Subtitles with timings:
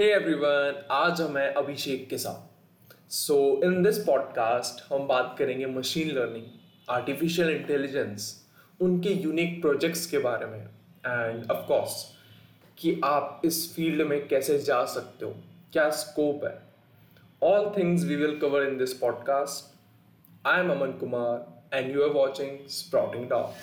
[0.00, 5.66] Hey everyone आज हम हैं अभिषेक के साथ। सो इन दिस पॉडकास्ट हम बात करेंगे
[5.66, 6.44] मशीन लर्निंग
[6.90, 8.46] आर्टिफिशियल इंटेलिजेंस
[8.80, 12.14] उनके यूनिक प्रोजेक्ट्स के बारे में। एंड ऑफ़ कोर्स
[12.78, 15.34] कि आप इस फ़ील्ड में कैसे जा सकते हो,
[15.72, 16.56] क्या स्कोप है।
[17.42, 19.76] All things we will cover in this podcast
[20.46, 23.54] I am Aman Kumar and you are watching sprouting dog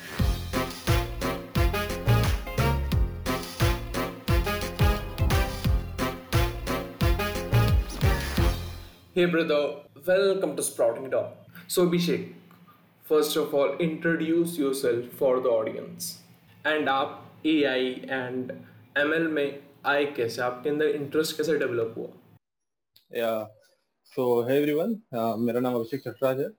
[9.16, 9.58] Hey brother,
[10.06, 11.28] welcome to Sprouting Dog.
[11.68, 12.34] So Abhishek,
[13.02, 16.08] first of all, introduce yourself for the audience.
[16.72, 17.78] And आप AI
[18.16, 18.52] and
[19.04, 20.42] ML में आए कैसे?
[20.42, 22.08] आपके अंदर interest कैसे develop हुआ?
[23.20, 23.32] या
[24.12, 24.94] सो hey everyone
[25.46, 26.50] मेरा नाम अभिषेक चटराज है।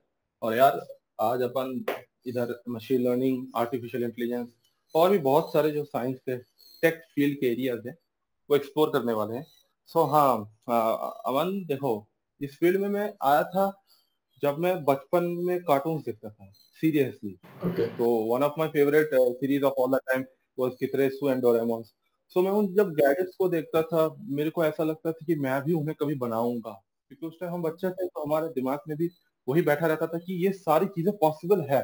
[0.42, 0.80] और यार
[1.28, 1.84] आज अपन
[2.26, 4.48] इधर मशीन लर्निंग आर्टिफिशियल इंटेलिजेंस
[4.94, 6.36] और भी बहुत सारे जो साइंस के
[6.82, 7.96] टेक फ़ील्ड के एरियाज़ हैं
[8.50, 9.46] वो एक्सप्लोर करने वाले हैं।
[9.94, 10.36] So, हाँ
[11.26, 11.96] अमन देखो
[12.42, 13.70] इस फ़ील्ड में मैं आया था
[14.42, 17.38] जब मैं बचपन में कार्टून देखता था सीरियसली
[17.98, 20.24] तो one of my favourite series of all the time
[20.58, 21.82] was Kiteretsu and Doraemon
[22.28, 25.62] so मैं उन जब गैजेट्स को देखता था मेरे को ऐसा लगता था कि मैं
[25.64, 26.70] भी उन्हें कभी बनाऊँगा।
[27.08, 29.10] क्योंकि उस टाइम हम बच्चे थे तो हमारे दिमाग में भी
[29.48, 31.80] वही बैठा रहता था कि ये सारी चीज़ें पॉसिबल है।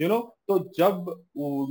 [0.00, 0.30] You you know know?
[0.48, 1.24] तो जब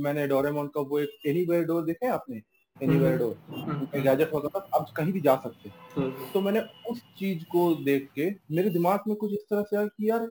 [0.04, 2.40] मैंने डोरेमोन का वो एक एनी डोर देखे आपने?
[2.76, 7.44] एनीवेयर डोर गैजेट होता था आप कहीं भी जा सकते। हम्म। तो मैंने उस चीज़
[7.44, 10.28] को देख के मेरे दिमाग में कुछ इस तरह से आया कि यार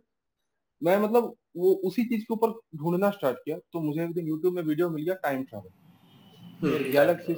[0.82, 4.56] मैं मतलब वो उसी चीज़ के ऊपर ढूंढना स्टार्ट किया तो मुझे एक दिन यूट्यूब
[4.56, 7.34] में वीडियो मिल गया टाइम ट्रैवल गैलेक्सी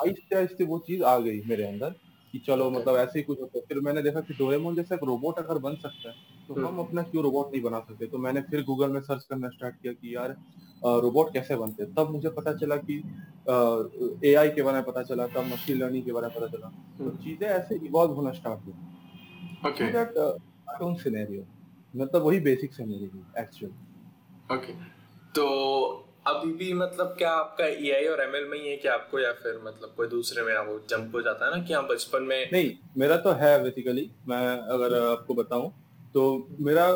[0.00, 1.94] आहिस्ते आहिस्ते वो चीज़ आ गई मेरे अंदर
[2.34, 5.04] कि चलो मतलब ऐसे ही कुछ होता है। फिर मैंने देखा कि डोरेमोन जैसा एक
[5.04, 6.14] रोबोट अगर बन सकता है
[6.48, 8.06] तो हम्म। हम अपना क्यों रोबोट नहीं बना सकते?
[8.06, 10.36] तो मैंने फिर गूगल में सर्च करना स्टार्ट किया कि यार
[11.02, 11.92] रोबोट कैसे बनते हैं?
[11.94, 13.02] तब मुझे पता चला कि
[14.24, 16.68] ए आई के बारे में पता चला तब मशीन लर्निंग के बारे में पता चला।
[16.98, 18.74] तो हम्म। चीज़ें ऐसे इवॉल्व होना स्टार्ट हुई।
[19.64, 21.44] कार्टून सिनेरियो
[21.94, 24.72] मतलब वही बेसिक सिनेरियो एक्चुअली ओके
[25.34, 25.44] तो
[26.26, 29.32] अभी भी मतलब क्या आपका ए आई और एमएल में ही है कि आपको या
[29.32, 32.50] फिर मतलब कोई दूसरे में वो जंप हो जाता है ना कि हाँ बचपन में
[32.52, 34.46] नहीं मेरा तो है बेसिकली मैं
[34.76, 35.72] अगर आपको बताऊँ
[36.16, 36.22] तो
[36.60, 36.86] मेरा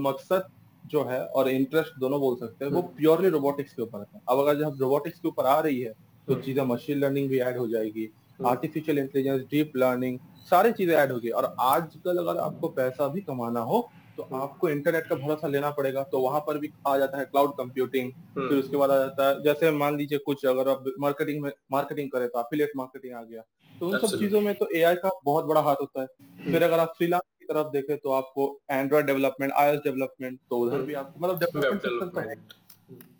[0.00, 0.46] मकसद
[0.84, 4.20] जो है और इंटरेस्ट दोनों बोल सकते हैं वो प्योरली हम्म। रोबोटिक्स के ऊपर है।
[4.28, 7.38] अब अगर जब रोबोटिक्स के ऊपर आ रही है तो हम्म। चीज़ें मशीन लर्निंग भी
[7.40, 8.10] ऐड हो जाएगी
[8.46, 10.18] आर्टिफिशियल इंटेलिजेंस डीप लर्निंग
[10.50, 14.68] सारी चीज़ें ऐड होगी। और आजकल अगर आपको पैसा भी कमाना हो तो हम्म। आपको
[14.68, 18.58] इंटरनेट का भरोसा लेना पड़ेगा। तो वहाँ पर भी आ जाता है क्लाउड कंप्यूटिंग फिर
[18.58, 22.28] उसके बाद आ जाता है जैसे मान लीजिए कुछ अगर आप मार्केटिंग में मार्केटिंग करें
[22.28, 23.42] तो अफिलिएट मार्केटिंग आ गया।
[23.72, 26.06] तो उन सब चीज़ों में तो एआई का बहुत बड़ा हाथ होता है।
[26.44, 30.82] फिर अगर आप फ्रीलांस की तरफ़ देखें तो आपको एंड्रॉइड डेवलपमेंट आईएस डेवलपमेंट तो उधर
[30.82, 32.34] भी आपको मतलब डेवलपमेंट तो है।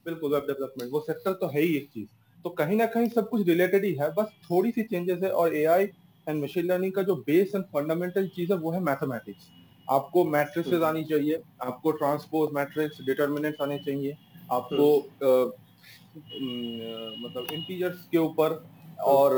[0.06, 2.08] बिल्कुल वेब डेवलपमेंट वो सेक्टर तो है ही एक चीज़।
[2.44, 5.54] तो कहीं ना कहीं सब कुछ रिलेटेड ही है बस थोड़ी सी चेंजेस है और
[5.56, 5.84] एआई
[6.26, 9.48] एंड मशीन लर्निंग का जो बेस एंड फंडामेंटल चीज़ है वो है मैथमेटिक्स
[9.88, 14.16] आपको मैट्रिक्सेस हम्म। आनी चाहिए आपको ट्रांसपोज मैट्रिक्स डिटर्मिनेंट्स आने चाहिए
[14.52, 18.62] आपको हम्म। मतलब इंटीजर्स के ऊपर
[19.04, 19.34] और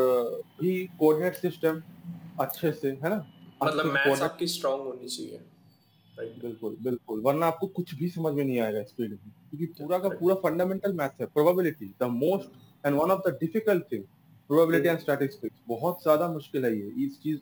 [0.60, 1.82] भी कोऑर्डिनेट सिस्टम
[2.40, 3.26] अच्छे से है ना?
[3.60, 5.40] मतलब मैथ्स आपकी स्ट्रांग होनी चाहिए
[6.14, 9.98] बिल्कुल बिल्कुल वरना आपको कुछ भी समझ में नहीं आएगा इस फ़ील्ड में क्योंकि पूरा
[9.98, 14.04] का पूरा फंडामेंटल मैथ्स है probability the most and one of the difficult thing
[14.50, 17.38] probability and statistics बहुत ज़्यादा मुश्किल है ये इस चीज़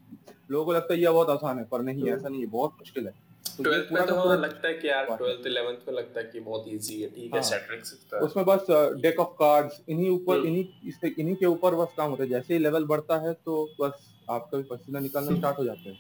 [0.51, 2.09] लोगों को लगता है ये बहुत आसान है पर नहीं.
[2.09, 3.15] ऐसा नहीं है बहुत मुश्किल है
[3.45, 6.41] ट्वेल्थ तो में तो पूरा लगता है कि यार ट्वेल्थ इलेवेंथ में लगता है कि
[6.41, 8.67] बहुत इजी है ठीक है स्टैटिस्टिक्स हाँ। उसमें बस
[9.03, 10.47] डेक ऑफ़ कार्ड्स इन्हीं ऊपर hmm.
[10.47, 14.14] इन्हीं इन्हीं के ऊपर बस काम होता है जैसे ही लेवल बढ़ता है तो बस
[14.31, 15.99] आपका भी पसीना निकलना स्टार्ट हो जाते हैं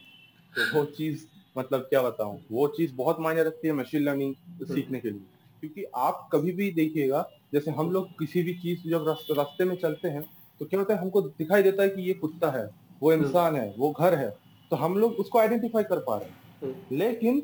[0.52, 1.24] तो वो चीज़
[1.56, 4.34] मतलब क्या बताऊँ वो चीज़ बहुत मायने रखती है मशीन लर्निंग
[4.66, 5.20] सीखने के लिए
[5.62, 9.08] क्योंकि आप कभी भी देखिएगा जैसे हम लोग किसी भी चीज़ जब
[9.38, 10.22] रास्ते में चलते हैं
[10.60, 12.64] तो क्या होता है हमको दिखाई देता है कि ये कुत्ता है
[13.02, 14.28] वो। इंसान है वो घर है
[14.70, 17.42] तो हम लोग उसको आइडेंटिफाई कर पा रहे हैं हम्म। लेकिन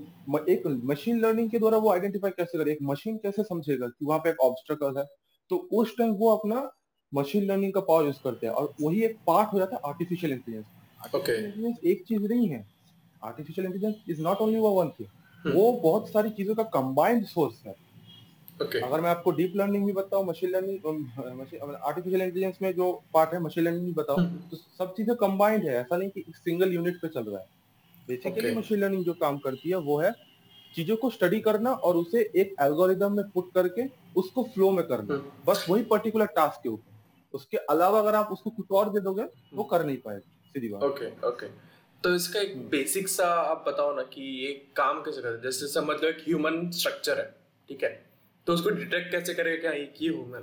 [0.48, 4.20] एक मशीन लर्निंग के द्वारा वो आइडेंटिफाई कैसे करे एक मशीन कैसे समझेगा कि वहाँ
[4.20, 5.04] पे एक ऑब्स्टकल है
[5.50, 6.60] तो उस टाइम वो अपना
[7.12, 10.32] मशीन लर्निंग का पावर यूज़ करते हैं और वही एक पार्ट हो जाता है आर्टिफिशियल
[10.32, 10.66] इंटेलिजेंस
[11.41, 12.66] इंटेलिजेंस एक चीज़ नहीं है।
[13.24, 17.74] Artificial intelligence is not only one thing वो बहुत सारी चीज़ों का कंबाइंड सोर्स है।
[18.62, 18.83] Okay.
[18.84, 20.78] अगर मैं आपको डीप लर्निंग भी बताऊँ मशीन लर्निंग
[21.74, 25.65] आर्टिफिशियल इंटेलिजेंस में जो पार्ट है मशीन लर्निंग भी बताऊँ हम्म। तो सब चीज़ें कंबाइंड
[25.65, 27.47] है। ऐसा नहीं कि सिंगल यूनिट पे चल रहा है।
[28.09, 30.12] बेसिकली मशीन लर्निंग जो काम करती है वो है
[30.74, 33.84] चीज़ों को स्टडी करना और उसे एक एल्गोरिदम में पुट करके
[34.16, 36.90] उसको फ्लो में करना। हम्म। बस वही पर्टिकुलर टास्क के ऊपर।
[37.34, 39.22] उसके अलावा अगर आप उसको कुछ और दे दोगे
[39.54, 41.47] वो कर नहीं पाएगा सीधी बात। Okay okay.
[42.04, 45.97] तो इसका एक बेसिक सा आप बताओ ना कि ये काम कैसे करते जैसे समझ
[46.03, 47.24] लो एक ह्यूमन स्ट्रक्चर है
[47.68, 47.91] ठीक है?
[48.47, 50.42] तो उसको डिटेक्ट कैसे करेगा क्या ये की हूँ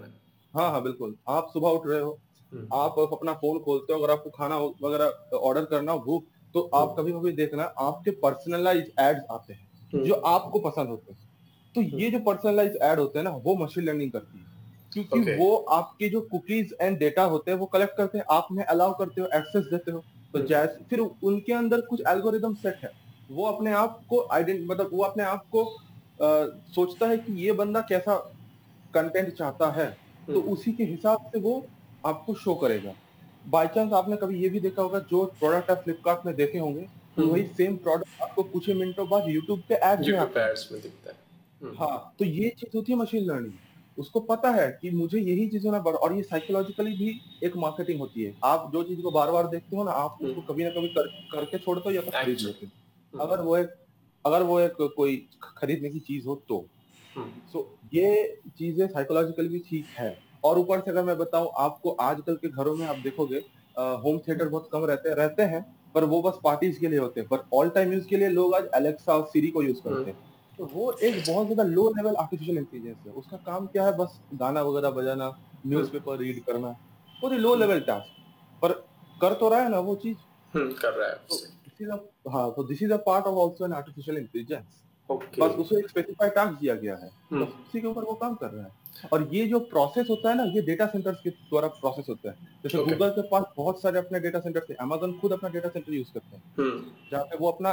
[0.54, 2.18] हाँ हाँ बिल्कुल। आप सुबह उठ रहे हो
[2.52, 6.26] हम्म। आप अपना फ़ोन खोलते हो अगर आपको खाना वगैरह ऑर्डर करना हो भूख
[6.56, 11.26] तो आप कभी कभी देखना आपके पर्सनलाइज एड्स आते हैं जो आपको पसंद होते हैं।
[11.76, 14.46] तो ये जो पर्सनलाइज एड होते हैं ना वो मशीन लर्निंग करती है।
[15.04, 15.40] क्योंकि okay.
[15.40, 18.94] वो आपके जो कुकीज एंड डेटा होते हैं वो कलेक्ट करते हैं। आप में अलाउ
[18.94, 20.00] करते हो एक्सेस देते हो।
[20.34, 22.92] तो हम्म। जैसे फिर उनके अंदर कुछ एल्गोरिदम सेट है।
[23.32, 26.28] वो अपने आप को आइडेंट मतलब वो अपने आप को आ,
[26.76, 28.16] सोचता है कि ये बंदा कैसा
[28.94, 29.90] कंटेंट चाहता है।
[30.28, 31.66] तो हम्म। उसी के हिसाब से वो
[32.06, 32.94] आपको शो करेगा।
[33.50, 36.82] बाई चांस आपने कभी ये भी देखा होगा जो प्रोडक्ट आप फ्लिपकार्ट में देखे होंगे
[36.82, 41.10] तो हम्म। वही सेम प्रोडक्ट आपको कुछ ही मिनटों बाद यूट्यूब पे एड में दिखता
[41.10, 43.54] है। हाँ तो ये चीज़ होती है मशीन लर्निंग
[43.98, 48.24] उसको पता है कि मुझे यही चीज़ होना और ये साइकोलॉजिकली भी एक मार्केटिंग होती
[48.24, 50.70] है। आप जो चीज़ को बार बार देखते हो ना आप उसको हम्म। कभी ना
[50.70, 53.76] कभी कर, करके छोड़ दो या तो खरीद लेते हो। अगर वो एक
[54.26, 55.16] अगर वो एक कोई
[55.58, 56.66] खरीदने की चीज़ हो तो।
[57.16, 61.92] सो हम्म। ये चीज़ें साइकोलॉजिकली भी ठीक है। और ऊपर से अगर मैं बताऊँ आपको
[62.02, 63.38] आजकल के घरों में आप देखोगे
[63.78, 65.66] होम थिएटर बहुत कम रहते रहते हैं
[65.96, 68.54] पर वो बस पार्टीज़ के लिए होते हैं। पर ऑल टाइम यूज़ के लिए लोग
[68.56, 70.18] आज एलेक्सा और सीरी को यूज़ करते हैं।
[70.60, 73.98] तो वो एक बहुत ज़्यादा लो लेवल आर्टिफिशियल इंटेलिजेंस है। उसका काम क्या है?
[73.98, 75.30] बस गाना वगैरह बजाना
[75.68, 76.76] न्यूज़पेपर रीड करना
[77.14, 78.72] वो लो लेवल टास्क पर
[79.16, 80.18] कर तो रहा है ना वो चीज़?
[80.54, 81.16] हम्म, कर रहा है।
[81.80, 85.90] तो हाँ तो this is a part of also an artificial intelligence बस उसे एक
[85.90, 89.28] स्पेसिफाइड टास्क दिया गया है। तो उसी के ऊपर वो काम कर रहा है। और
[89.34, 92.78] ये जो प्रोसेस होता है ना ये डेटा सेंटर्स के द्वारा प्रोसेस होता है। जैसे
[92.80, 96.36] गूगल के पास बहुत सारे अपने डेटा सेंटर अमेजन खुद अपना डेटा सेंटर यूज़ करते
[96.36, 97.72] हैं। हम्म। जहाँ पे वो अपना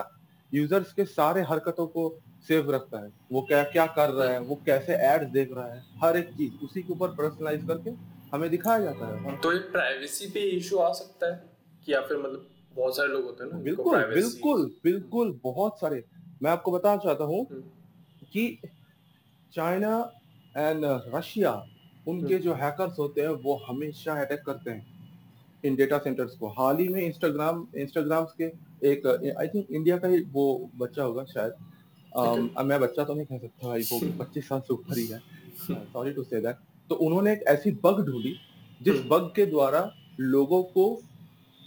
[0.54, 2.18] यूज़र्स के सारे हरकतों को
[2.48, 5.82] सेव रखता है। वो क्या क्या कर रहा है वो कैसे एड्स देख रहा है
[6.02, 7.90] हर एक चीज़ उसी के ऊपर पर्सनलाइज करके
[8.32, 11.44] हमें दिखाया जाता है। तो ये प्राइवेसी पे इशू आ सकता है?
[11.86, 16.04] कि या फिर मतलब बहुत सारे लोग होते हैं ना बिल्कुल बिल्कुल बिल्कुल बहुत सारे।
[16.42, 17.62] मैं आपको बताना चाहता हूँ हम्म।
[18.32, 18.58] कि
[19.54, 20.12] चाइना
[20.56, 20.80] एंड
[21.14, 21.52] रशिया
[22.08, 24.93] उनके हम्म। जो हैकर्स होते हैं वो हमेशा अटैक करते हैं।
[25.64, 28.44] इन डेटा सेंटर्स को। हाल ही में इंस्टाग्राम इंस्टाग्राम के
[28.90, 29.06] एक
[29.40, 31.52] आई थिंक इंडिया का ही वो बच्चा होगा शायद।
[32.18, 35.18] Um, मैं बच्चा तो नहीं कह सकता भाई वो पच्चीस साल से ऊपर ही है।
[35.92, 36.56] सॉरी टू से दैट
[36.90, 38.34] तो उन्होंने एक ऐसी बग ढूंढी
[38.82, 39.80] जिस बग हम्म। के द्वारा
[40.20, 40.84] लोगों को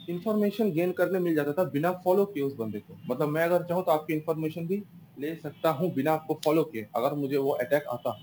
[0.09, 3.63] इंफॉर्मेशन गेन करने मिल जाता था बिना फॉलो किए उस बंदे को। मतलब मैं अगर
[3.63, 4.83] चाहूँ तो आपकी इन्फॉर्मेशन भी
[5.19, 8.17] ले सकता हूँ बिना आपको फॉलो किए अगर मुझे वो अटैक आता।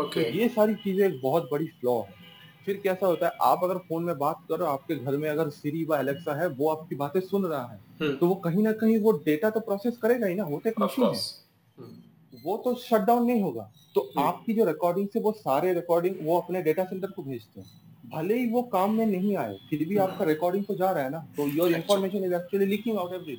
[0.00, 0.24] Okay.
[0.24, 2.25] तो ये सारी चीज़ें एक बहुत बड़ी फ्लॉ है।
[2.66, 5.84] फिर कैसा होता है आप अगर फ़ोन में बात करो आपके घर में अगर सीरी
[5.84, 8.18] व एलेक्सा है वो आपकी बातें सुन रहा है hmm.
[8.20, 10.80] तो वो कहीं ना कहीं वो डेटा तो प्रोसेस करेगा ही ना वो तो एक
[10.80, 12.44] मशीन है। hmm.
[12.44, 14.24] वो तो शट डाउन नहीं होगा। तो hmm.
[14.24, 18.38] आपकी जो रिकॉर्डिंग से वो सारे रिकॉर्डिंग वो अपने डेटा सेंटर को भेजते हैं। भले
[18.38, 21.18] ही वो काम में नहीं आए फिर भी आपका रिकॉर्डिंग तो जा रहा है ना
[21.36, 23.38] तो your information is actually leaking out every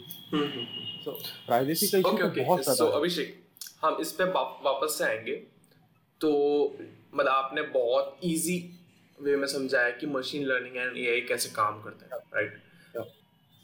[1.06, 1.12] so
[1.47, 3.35] privacy का इशू तो बहुत ज़्यादा अभिषेक
[3.85, 5.35] हम इस पे वापस से आएँगे।
[6.21, 6.30] तो
[7.15, 8.57] मतलब आपने बहुत इजी
[9.19, 12.63] वे में समझाया कि मशीन लर्निंग एंड एआई कैसे काम करते हैं राइट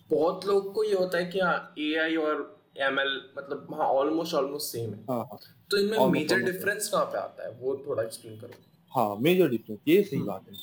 [0.09, 2.41] बहुत लोग को ये होता है कि हाँ एआई और
[2.81, 5.38] एमएल मतलब हाँ ऑलमोस्ट ऑलमोस्ट सेम है। हाँ, हाँ।
[5.71, 7.51] तो इनमें मेजर डिफरेंस कहाँ पे आता है?
[7.59, 8.53] वो थोड़ा एक्सप्लेन करो।
[8.91, 10.55] हाँ मेजर डिफरेंस ये सही हम्म। बात है।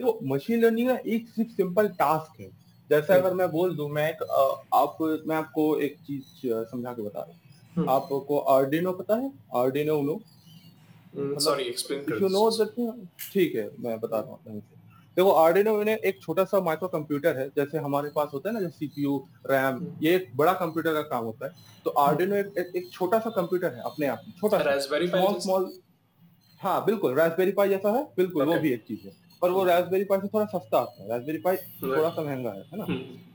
[0.00, 2.48] तो मशीन लर्निंग ना एक सिर्फ़ सिंपल टास्क है।
[2.90, 4.22] जैसे हम्म। अगर मैं बोल दूँ मैं एक
[4.74, 4.96] आप
[5.26, 6.24] मैं आपको एक चीज़
[6.70, 7.40] समझा के बता रहा हूँ।
[7.76, 9.32] हम्म। आपको आर्डिनो पता है?
[9.56, 10.20] आर्डिनो उनो
[11.16, 14.62] सॉरी एक्सप्लेन कर यू नो दैट ठीक है मैं बता रहा हूँ
[15.16, 18.60] देखो आर्डिनो में एक छोटा सा माइक्रो कंप्यूटर है जैसे हमारे पास होता है ना
[18.60, 19.16] जैसे सीपीयू
[19.50, 21.52] रैम ये एक बड़ा कंप्यूटर का काम होता है।
[21.84, 25.70] तो आर्डिनो एक, एक, एक छोटा सा कंप्यूटर है अपने आप में छोटा पाई स्मॉल
[26.60, 30.04] हाँ बिल्कुल रास्पबेरी पाई जैसा है बिल्कुल वो भी एक चीज़ है। पर वो रास्पबेरी
[30.04, 32.86] पाई से थोड़ा सस्ता आता है रास्पबेरी पाई थोड़ा सा महँगा है है ना।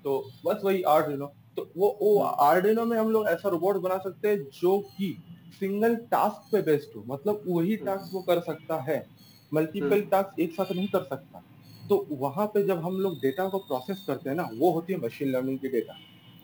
[0.03, 4.27] तो बस वही आर्डिनो तो वो वो आर्डिनो में हम लोग ऐसा रोबोट बना सकते
[4.27, 5.15] हैं जो कि
[5.53, 9.05] सिंगल टास्क पे बेस्ड हो मतलब वही टास्क वो कर सकता है
[9.51, 11.43] मल्टीपल टास्क हम्म। एक साथ नहीं कर सकता
[11.89, 15.00] तो वहाँ पे जब हम लोग डेटा को प्रोसेस करते हैं ना वो होती है
[15.00, 15.98] मशीन लर्निंग की डेटा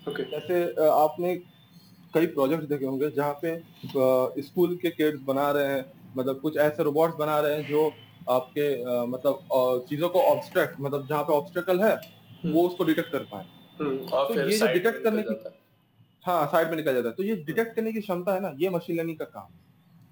[0.07, 0.25] okay.
[0.31, 1.35] जैसे आपने
[2.13, 5.85] कई प्रोजेक्ट देखे होंगे जहाँ पे स्कूल के किड्स बना रहे हैं
[6.17, 7.91] मतलब कुछ ऐसे रोबोट्स बना रहे हैं जो
[8.29, 13.11] आपके आ, मतलब चीज़ों को ऑब्स्ट्रक्ट मतलब जहाँ पे ऑब्स्टेकल है हम्म। वो उसको डिटेक्ट
[13.11, 13.45] कर पाए
[13.79, 15.35] हम्म, तो ये जो डिटेक्ट करने की
[16.23, 18.69] हाँ साइड में निकल जाता है। तो ये डिटेक्ट करने की क्षमता है ना ये
[18.69, 19.47] मशीन लर्निंग का काम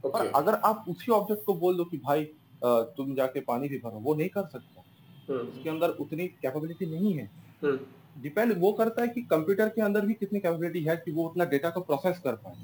[0.02, 0.16] okay.
[0.16, 2.24] और अगर आप उसी ऑब्जेक्ट को बोल दो कि भाई
[2.64, 4.84] तुम जाके पानी भी भरो वो नहीं कर सकता।
[5.30, 7.30] हम्म। उसके अंदर उतनी कैपेबिलिटी नहीं है।
[7.64, 11.28] डिपेंड हम्म। वो करता है कि कंप्यूटर के अंदर भी कितनी कैपेबिलिटी है कि वो
[11.28, 12.56] उतना डेटा को प्रोसेस कर पाए।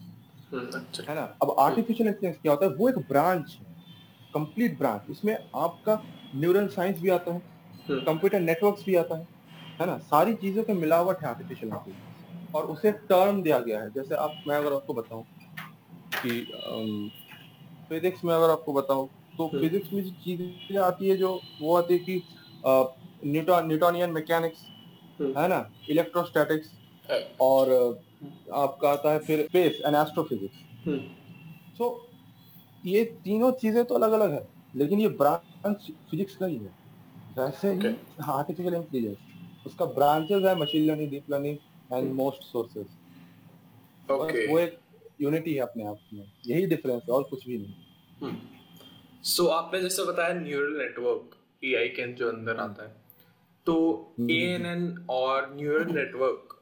[0.52, 1.22] हम्म, अच्छा। है ना?
[1.44, 2.72] अब आर्टिफिशियल इंटेलिजेंस क्या होता है?
[2.72, 3.66] वो एक ब्रांच है।
[4.34, 6.02] कंप्लीट ब्रांच इसमें आपका
[6.36, 7.42] न्यूरल साइंस भी आता है।
[7.92, 9.28] कंप्यूटर नेटवर्क्स भी आता है।
[9.82, 9.98] है ना?
[9.98, 12.13] सारी चीज़ों का मिलावट है आर्टिफिशियल इंटेलिजेंस
[12.54, 15.24] और उसे टर्म दिया गया है। जैसे आप मैं अगर आपको बताऊँ
[16.16, 16.40] कि
[17.90, 19.08] फिजिक्स में अगर आपको बताऊँ
[19.38, 22.22] तो फिजिक्स हम्म। में जो चीज़ें आती है जो वो आती है कि
[23.26, 24.66] न्यूटन न्यूटोनियन मैकेनिक्स
[25.20, 25.70] हम्म। है ना?
[25.90, 26.72] इलेक्ट्रोस्टैटिक्स
[27.42, 27.72] और
[28.54, 31.90] आपका आता है फिर स्पेस एंड एस्ट्रोफिजिक्स सो
[32.84, 36.72] ये तीनों चीज़ें तो अलग अलग है लेकिन ये ब्रांच फिजिक्स का ही है।
[37.38, 37.96] वैसे ही
[38.30, 39.18] आर्टिफिशियल इंटेलिजेंस
[39.68, 41.58] उसका ब्रांचेस है machine learning deep learning
[41.92, 42.16] and Hmm.
[42.18, 44.80] Most sources okay वो एक
[45.22, 48.36] यूनिटी है अपने आप में। यही डिफरेंस है और कुछ भी नहीं।
[49.26, 52.96] सो आपने जैसे बताया न्यूरल नेटवर्क एआई के जो अंदर आता है
[53.68, 53.76] तो
[54.20, 56.60] हम्म। एएनएन और न्यूरल नेटवर्क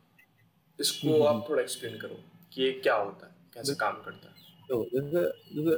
[0.80, 2.20] इसको हम्म। आप थोड़ा एक्सप्लेन करो
[2.54, 5.22] कि ये क्या होता है कैसे काम करता है। तो जैसे
[5.56, 5.76] जैसे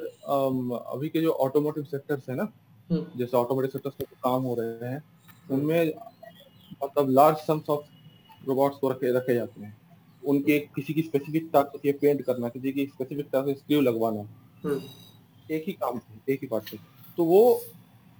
[0.95, 2.51] अभी के जो ऑटोमोटिव सेक्टर्स है ना
[2.89, 5.03] हम्म, जैसे ऑटोमोटिव सेक्टर्स में काम हो रहे हैं
[5.51, 5.93] उनमें
[6.83, 7.85] मतलब लार्ज सम्स ऑफ़
[8.43, 9.75] रोबोट्स को रखे रखे जाते हैं।
[10.23, 14.21] उनके किसी की स्पेसिफिक टास्क होती है पेंट करना किसी की स्पेसिफिक टास्क स्क्रू लगवाना।
[14.63, 14.79] हम्म,
[15.49, 16.77] एक ही काम थे एक ही पार्ट से।
[17.17, 17.61] तो वो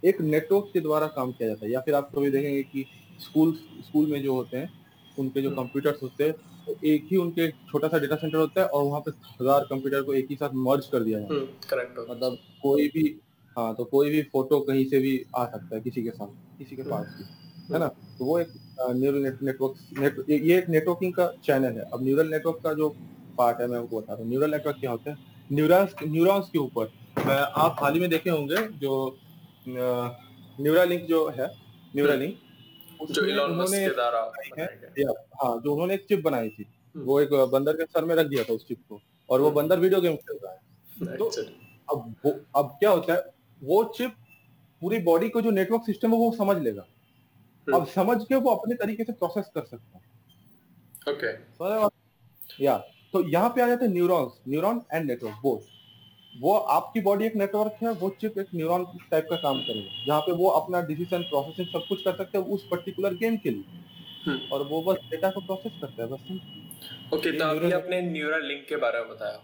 [0.04, 2.86] एक नेटवर्क के द्वारा काम किया जाता है। या फिर आप कभी देखेंगे कि
[3.20, 4.70] स्कूल स्कूल में जो होते हैं
[5.20, 6.34] उनके जो हम्म। कंप्यूटर्स होते हैं
[6.66, 9.12] तो एक ही उनके छोटा सा डेटा सेंटर होता है और वहाँ पे
[9.42, 12.38] हज़ार कंप्यूटर को एक ही साथ मर्ज कर दिया जाता है। हम्म, करेक्ट है मतलब
[12.62, 13.04] कोई भी
[13.56, 16.76] हाँ तो कोई भी फ़ोटो कहीं से भी आ सकता है किसी के साथ किसी
[16.76, 17.24] के पास भी।
[17.72, 17.88] है ना?
[17.88, 18.48] तो वो एक
[18.90, 22.90] न्यूरल नेटवर्क नेट, ये एक नेटवर्किंग का चैनल है। अब न्यूरल नेटवर्क का जो
[23.38, 25.18] पार्ट है मैं आपको बता रहा हूँ। न्यूरल नेटवर्क क्या होता है?
[25.54, 26.92] न्यूरॉन्स न्यूरॉन्स के ऊपर।
[27.32, 29.18] आप हाल ही में देखे होंगे जो
[30.62, 31.48] न्यूरा लिंक जो है
[31.96, 32.36] न्यूरा लिंक
[33.12, 34.80] जो इलॉन मस्क के द्वारा है,
[35.62, 36.66] जो उन्होंने एक चिप बनाई थी।
[36.96, 39.48] हम्म। वो एक बंदर के सर में रख दिया था उस चिप को। और वो
[39.48, 40.60] हम्म। बंदर वीडियो गेम खेल रहा है।
[41.18, 41.46] तो-
[41.92, 43.24] अब वो अब क्या होता है?
[43.64, 44.14] वो चिप
[44.82, 46.86] पूरी बॉडी को जो नेटवर्क सिस्टम है वो समझ लेगा।
[47.68, 50.04] अब समझ के वो अपने तरीके से प्रोसेस कर सकता है।
[51.08, 52.78] Okay, रहे या
[53.14, 55.72] तो यहाँ पे आ जाते हैं neurons neuron and network both
[56.34, 60.22] वो आपकी बॉडी एक नेटवर्क है वो चिप एक न्यूरॉन टाइप का काम करेगा जहाँ
[60.22, 63.82] पे वो अपना डिसीज़न प्रोसेसिंग सब कुछ कर सकते हैं उस पर्टिकुलर गेम के लिए।
[64.26, 68.02] हम्म। और वो बस डेटा को प्रोसेस करता है बस। ओके ये तो आपने अपने
[68.02, 69.40] न्यूरल लिंक के बारे में बताया।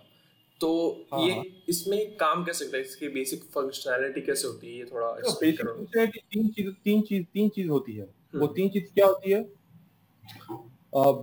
[0.61, 0.69] तो
[1.13, 4.85] हाँ, ये हाँ। इसमें काम कैसे करता है इसकी बेसिक फंक्शनैलिटी कैसे होती है ये
[4.85, 5.85] थोड़ा तो एक्सप्लेन करो
[6.33, 9.41] तीन चीज़ तीन चीज़ तीन चीज़ होती है वो हम्म, तीन चीज़ क्या होती है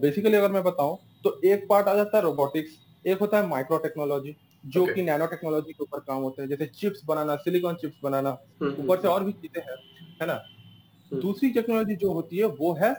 [0.01, 3.79] बेसिकली अगर मैं बताऊँ तो एक पार्ट आ जाता है रोबोटिक्स एक होता है माइक्रो
[3.79, 4.95] टेक्नोलॉजी जो Okay.
[4.95, 8.31] कि नैनो टेक्नोलॉजी के ऊपर काम होता है जैसे चिप्स बनाना सिलिकॉन चिप्स बनाना
[8.63, 9.77] हम्म, ऊपर से और भी चीज़ें हैं
[10.23, 10.35] है ना
[11.13, 12.91] हम्म। दूसरी टेक्नोलॉजी जो होती है वो है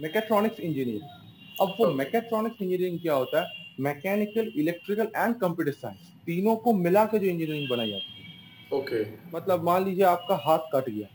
[0.00, 1.90] मैकेट्रॉनिक्स इंजीनियरिंग अब वो.
[1.94, 7.26] मैकेट्रॉनिक्स इंजीनियरिंग क्या होता है mechanical electrical and computer science तीनों को मिला के जो
[7.26, 9.04] इंजीनियरिंग बनाई जाती है। ओके
[9.34, 11.06] मतलब मान लीजिए आपका हाथ कट गया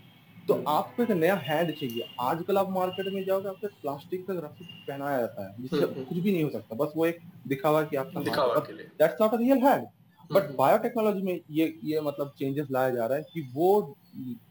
[0.47, 4.33] तो हम्म। आपको एक नया हैंड चाहिए। आजकल आप मार्केट में जाओगे आपको प्लास्टिक का
[4.33, 7.81] ग्राफिक पहनाया जाता है जिससे हम्म। कुछ भी नहीं हो सकता बस वो एक दिखावा
[7.83, 9.87] कि आपका दिखावा के लिए। That's not a real hand
[10.29, 13.95] but biotechnology में ये ये मतलब चेंजेस लाया जा रहा है कि वो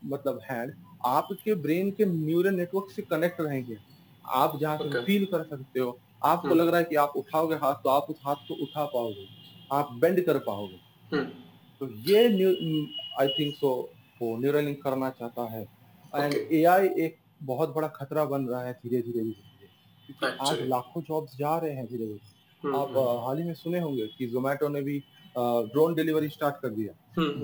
[0.06, 0.72] मतलब हैंड
[1.06, 3.76] आपके ब्रेन के न्यूरल नेटवर्क से कनेक्ट रहेंगे।
[4.24, 5.02] आप जहाँ से Okay.
[5.06, 8.06] फील कर सकते हो आपको हम्म। लग रहा है कि आप उठाओगे हाथ तो आप
[8.10, 9.26] उस हाथ को उठा पाओगे
[9.72, 10.78] आप बेंड कर पाओगे।
[11.12, 11.24] हम्म,
[11.80, 12.24] तो ये
[13.20, 13.70] आई थिंक सो
[14.22, 15.62] वो न्यूरलिंक करना चाहता है।
[16.12, 19.68] एंड ए आई एक बहुत बड़ा खतरा बन रहा है धीरे धीरे धीरे
[20.08, 23.80] धीरे आज लाखों जॉब्स जा रहे हैं धीरे धीरे हम्म, आप हाल ही में सुने
[23.80, 24.98] होंगे कि जोमेटो ने भी
[25.36, 26.92] ड्रोन डिलीवरी स्टार्ट कर दिया।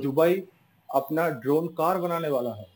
[0.02, 0.42] दुबई
[0.88, 2.66] अपना ड्रोन कार बनाने वाला है।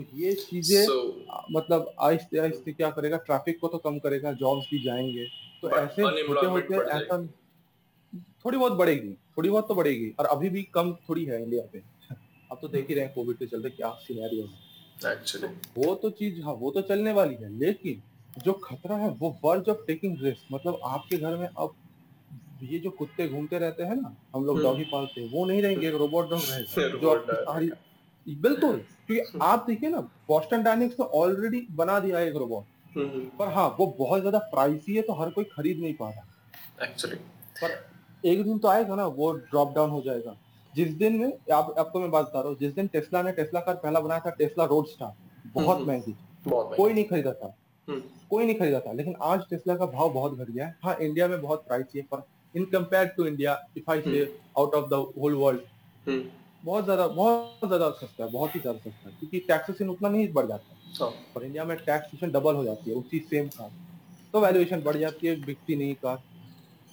[0.00, 1.14] सो ये चीज़ें So,
[1.50, 5.24] मतलब आहिस्ते आहिस्ते क्या करेगा ट्रैफ़िक को तो कम करेगा जॉब्स भी जाएँगे।
[5.62, 7.26] तो ऐसे होते होते ऐसा
[8.44, 11.82] थोड़ी बहुत बढ़ेगी थोड़ी बहुत तो बढ़ेगी और अभी भी कम थोड़ी है इंडिया पे।
[12.52, 14.64] अब तो देख ही रहे हैं कोविड के चलते क्या सिनेरियो है।
[14.96, 15.48] Actually,
[15.78, 18.02] वो तो चीज़ हाँ वो तो चलने वाली है लेकिन
[18.44, 21.74] जो खतरा है वो वर्ज ऑफ़ टेकिंग रिस्क मतलब आपके घर में अब
[22.62, 25.62] ये जो कुत्ते घूमते रहते हैं ना हम लोग हम्म। डॉगी पालते हैं वो नहीं
[25.62, 27.70] रहेंगे एक रोबोट डॉग रहेगा। जो सारी
[28.26, 32.64] बिल्कुल क्योंकि आप देखिए ना बॉस्टन डायनिक्स ने ऑलरेडी बना दिया है एक रोबोट
[33.38, 36.24] पर हाँ वो बहुत ज़्यादा प्राइसी है तो हर कोई खरीद नहीं पा रहा।
[36.86, 37.18] Actually,
[37.62, 40.36] पर एक दिन तो आएगा ना वो ड्रॉप डाउन हो जाएगा।
[40.74, 43.60] जिस दिन में आप आपको मैं बात बता रहा हूँ जिस दिन टेस्ला ने टेस्ला
[43.60, 45.12] कार पहला बनाया था टेस्ला रोड स्टार
[45.54, 46.14] बहुत। महँगी।
[46.48, 47.54] कोई नहीं खरीदा था।
[47.88, 50.96] हम्म, कोई नहीं खरीदा था। लेकिन आज टेस्ला का भाव बहुत घट गया है। हाँ
[51.00, 54.24] इंडिया में बहुत प्राइस है पर in compare to India if I say
[54.58, 56.20] out of the whole world
[56.66, 60.32] बहुत ज़्यादा बहुत ज़्यादा सस्ता है बहुत ही ज़्यादा सस्ता है क्योंकि टैक्सेशन उतना नहीं
[60.32, 63.70] बढ़ जाता हाँ, पर इंडिया में टैक्सेशन डबल हो जाती है उसी सेम कार
[64.34, 66.18] तो वैल्यूएशन बढ़ जाती है बिकती नहीं कार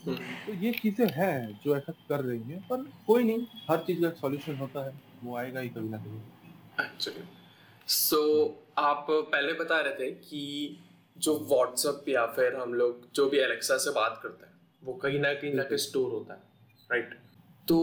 [0.06, 4.02] हम्म, तो ये चीज़ें हैं जो इफ़ेक्ट कर रही हैं पर कोई नहीं हर चीज़
[4.02, 6.22] का सॉल्यूशन होता है वो आएगा ही कभी ना कभी।
[6.84, 7.26] Actually.
[7.90, 8.20] So,
[8.78, 10.78] आप पहले बता रहे थे कि
[11.18, 14.54] जो व्हाट्सएप या फिर हम लोग जो भी एलेक्सा से बात करते हैं
[14.84, 16.40] वो कहीं ना कहीं जाके स्टोर होता है
[16.92, 17.14] राइट
[17.68, 17.78] तो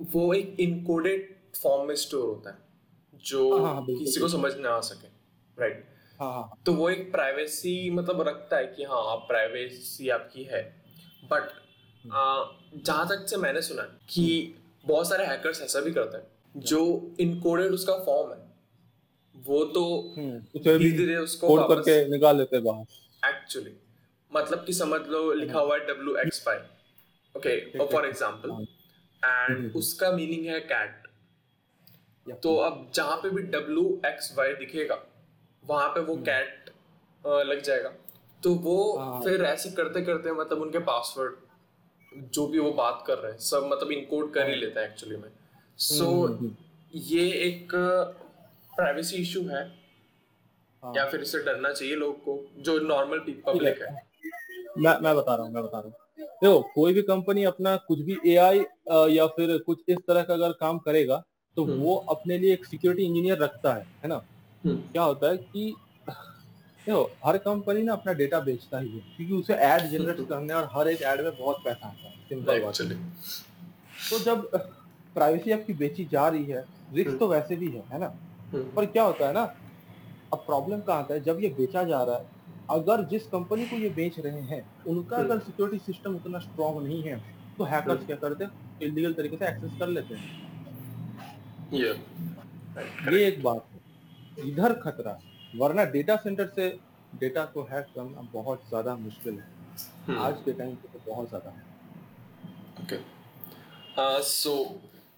[0.00, 2.66] वो एक इनकोडेड फॉर्म में स्टोर होता है
[3.24, 5.08] जो हाँ, हाँ, किसी को समझ ना आ सके
[5.58, 5.86] राइट
[6.20, 10.62] हाँ हाँ तो वो एक प्राइवेसी मतलब रखता है कि हाँ आप प्राइवेसी आपकी है।
[11.24, 11.50] बट
[12.04, 14.54] जहाँ तक से मैंने सुना कि
[14.86, 16.80] बहुत सारे हैकर्स ऐसा भी करते हैं जो
[17.20, 18.46] इनकोडेड उसका फॉर्म है
[19.34, 19.84] वो तो
[20.16, 23.72] हम्म, धीरे धीरे उसको कोड करके निकाल लेते हैं बाहर। एक्चुअली
[24.32, 28.66] मतलब कि समझ लो लिखा हुआ है W X five okay for example.
[29.22, 31.06] And उसका मीनिंग है कैट
[32.42, 34.98] तो अब जहाँ पे भी डब्ल्यू एक्स वाई दिखेगा
[35.64, 36.70] वहाँ पे वो कैट
[37.24, 37.92] लग जाएगा।
[38.42, 43.18] तो वो हाँ। फिर ऐसे करते करते मतलब उनके पासवर्ड जो भी वो बात कर
[43.18, 45.30] रहे हैं सब मतलब इनकोड कर ही लेते हैं एक्चुअली में।
[45.78, 46.54] सो हम्म, हम्म,
[46.94, 49.64] ये एक प्राइवेसी इशू है।
[50.82, 53.92] हाँ। या फिर इससे डरना चाहिए लोग को जो नॉर्मल पब्लिक है।
[54.78, 58.00] मैं मैं बता रहा हूँ मैं बता रहा हूँ। देखो कोई भी कंपनी अपना कुछ
[58.00, 58.58] भी एआई
[59.14, 61.22] या फिर कुछ इस तरह का अगर काम करेगा
[61.56, 64.20] तो हम्म। वो अपने लिए एक सिक्योरिटी इंजीनियर रखता है है ना?
[64.64, 65.74] हम्म, क्या होता है कि
[66.08, 70.68] देखो हर कंपनी ना अपना डेटा बेचता ही है क्योंकि उसे एड जनरेट करने और
[70.72, 72.82] हर एक एड में बहुत पैसा आता है सिंपल बात
[74.10, 74.46] तो जब
[75.14, 78.08] प्राइवेसी आपकी बेची जा रही है रिस्क हम्म। तो वैसे भी है है ना?
[78.76, 79.42] पर क्या होता है ना
[80.32, 81.20] अब प्रॉब्लम कहाँ आता है?
[81.20, 82.36] जब ये बेचा जा रहा है
[82.68, 86.82] अगर जिस कंपनी को ये बेच रहे हैं उनका हम्म। अगर सिक्योरिटी सिस्टम उतना स्ट्रांग
[86.82, 87.16] नहीं है
[87.58, 88.50] तो हैकर्स हम्म। क्या करते हैं?
[88.82, 90.28] इलीगल तरीके से एक्सेस कर लेते हैं।
[91.74, 91.88] ये
[93.12, 95.18] ये एक बात है। इधर खतरा
[95.56, 96.68] वरना डेटा सेंटर से
[97.14, 101.50] डेटा को हैक करना बहुत ज़्यादा मुश्किल है। आज के टाइम पे तो बहुत ज़्यादा
[101.50, 101.62] है।
[102.82, 104.54] ओके सो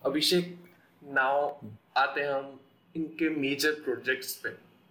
[0.05, 0.57] अभिषेक
[1.03, 1.51] नाउ
[1.97, 2.59] आते हैं हम
[2.95, 4.51] इनके मेजर प्रोजेक्ट्स पे।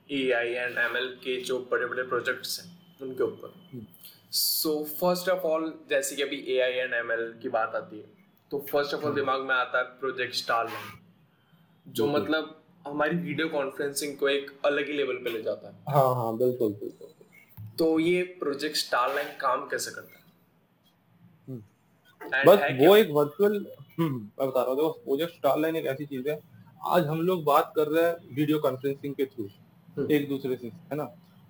[0.09, 2.67] A I and M L के जो बड़े बड़े प्रोजेक्ट्स हैं
[3.01, 3.85] उनके ऊपर हम्म।
[4.33, 7.97] सो फ़र्स्ट ऑफ़ ऑल जैसे कि अभी A I and M L की बात आती
[7.97, 8.05] है
[8.51, 10.69] तो फ़र्स्ट ऑफ़ ऑल हम्म। दिमाग में आता है प्रोजेक्ट स्टार
[11.85, 12.55] जो। मतलब
[12.87, 16.73] हमारी वीडियो कॉन्फ्रेंसिंग को एक अलग ही लेवल पे ले जाता है हाँ हाँ बिल्कुल
[16.73, 17.07] बिल्कुल
[17.79, 20.23] तो ये प्रोजेक्ट स्टारलाइन काम कैसे करता है
[21.47, 23.65] हम्म। बस वो एक वर्चुअल
[23.99, 26.39] मैं बता रहा हूँ देखो प्रोजेक्ट स्टारलाइन एक ऐसी चीज़ है
[26.87, 29.68] आज हम लोग बात कर रहे हैं वीडियो कॉन्फ्रेंसिंग के थ्रू हम्म।
[30.11, 31.03] एक दूसरे से है ना?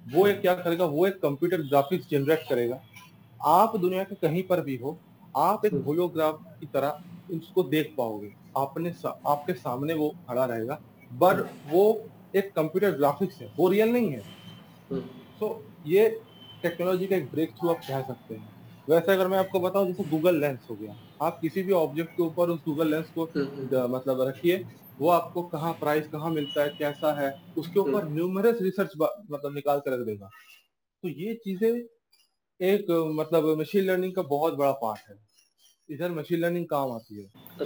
[0.05, 2.81] वो एक क्या करेगा वो एक कंप्यूटर ग्राफिक्स जनरेट करेगा।
[3.41, 4.97] आप दुनिया के कहीं पर भी हो
[5.37, 10.45] आप एक हम्म। होलोग्राफ की तरह उसको देख पाओगे। आपने सा, आपके सामने वो खड़ा
[10.45, 10.79] रहेगा
[11.11, 11.83] बट वो
[12.35, 14.21] एक कंप्यूटर ग्राफिक्स है वो रियल नहीं है।
[14.91, 15.01] हम्म,
[15.39, 16.09] तो ये
[16.63, 18.49] टेक्नोलॉजी का एक ब्रेक थ्रू आप कह सकते हैं।
[18.89, 22.23] वैसे अगर मैं आपको बताऊँ जैसे गूगल लेंस हो गया। आप किसी भी ऑब्जेक्ट के
[22.23, 24.65] ऊपर उस गूगल लेंस को हम्म, मतलब रखिए
[24.99, 29.79] वो आपको कहाँ प्राइस कहाँ मिलता है कैसा है उसके ऊपर न्यूमरस रिसर्च मतलब निकाल
[29.79, 30.29] कर रख देगा।
[31.03, 31.71] तो ये चीज़ें
[32.59, 35.17] एक मतलब मशीन लर्निंग का बहुत बड़ा पार्ट है।
[35.89, 37.65] इधर मशीन लर्निंग काम आती है।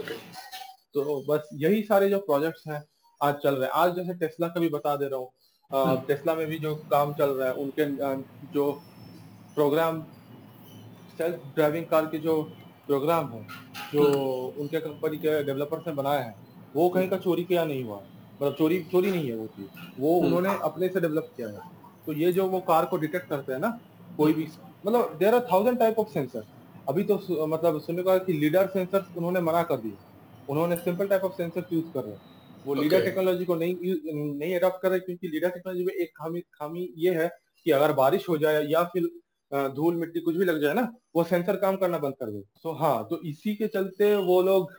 [0.94, 2.82] तो बस यही सारे जो प्रोजेक्ट्स हैं
[3.20, 5.30] आज चल रहे हैं। आज जैसे टेस्ला का भी बता दे रहा हूँ।
[5.70, 7.84] हम्म। टेस्ला में भी जो काम चल रहा है उनके
[8.52, 8.70] जो
[9.54, 10.02] प्रोग्राम
[11.18, 12.42] सेल्फ ड्राइविंग कार के जो
[12.86, 13.42] प्रोग्राम है
[13.92, 14.04] जो
[14.60, 16.34] उनके कंपनी के डेवलपर्स ने बनाया है
[16.76, 17.96] वो कहीं का चोरी किया नहीं हुआ।
[18.40, 21.58] मतलब चोरी चोरी नहीं है वो चीज़। वो हम्म। उन्होंने अपने से डेवलप किया है।
[22.06, 23.78] तो ये जो वो कार को डिटेक्ट करते हैं ना
[24.18, 24.46] कोई भी
[24.86, 26.44] मतलब there are thousand type of sensor
[26.88, 29.96] अभी तो मतलब सुनने को कि लीडर सेंसर उन्होंने मना कर दिए।
[30.48, 32.20] उन्होंने simple type of sensor use कर रहे हैं।
[32.66, 33.04] वो लीडर Okay.
[33.04, 33.74] टेक्नोलॉजी को नहीं
[34.34, 37.28] नहीं अडॉप्ट कर रहे क्योंकि लीडर टेक्नोलॉजी में एक खामी खामी ये है
[37.66, 39.08] कि अगर बारिश हो जाए या फिर
[39.74, 40.82] धूल मिट्टी कुछ भी लग जाए ना
[41.16, 44.72] वो सेंसर काम करना बंद कर दे। सो हाँ तो इसी के चलते वो लोग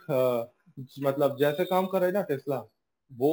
[0.78, 2.62] मतलब जैसे काम कर रहे हैं ना टेस्ला
[3.10, 3.32] वो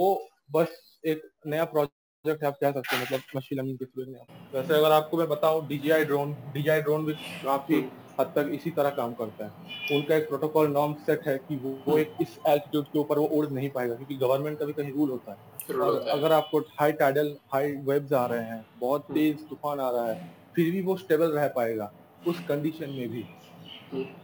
[0.52, 4.06] बस एक नया प्रोजेक्ट है आप कह सकते हैं मतलब मशीन लर्निंग के थ्रू
[4.54, 7.84] वैसे अगर आपको मैं बताऊँ डीजीआई ड्रोन डीजीआई ड्रोन भी काफ़ी
[8.20, 11.78] हद तक इसी तरह काम करता है उनका एक प्रोटोकॉल नॉर्म सेट है कि वो,
[11.88, 14.92] वो एक इस एल्टीट्यूड के ऊपर वो उड़ नहीं पाएगा क्योंकि गवर्नमेंट का भी कहीं
[14.94, 19.20] रूल होता है और अगर आपको हाई टाइडल हाई वेव्स आ रहे हैं बहुत हम्म।
[19.20, 21.92] तेज तूफ़ान आ रहा है फिर भी वो स्टेबल रह पाएगा
[22.28, 23.26] उस कंडीशन में भी।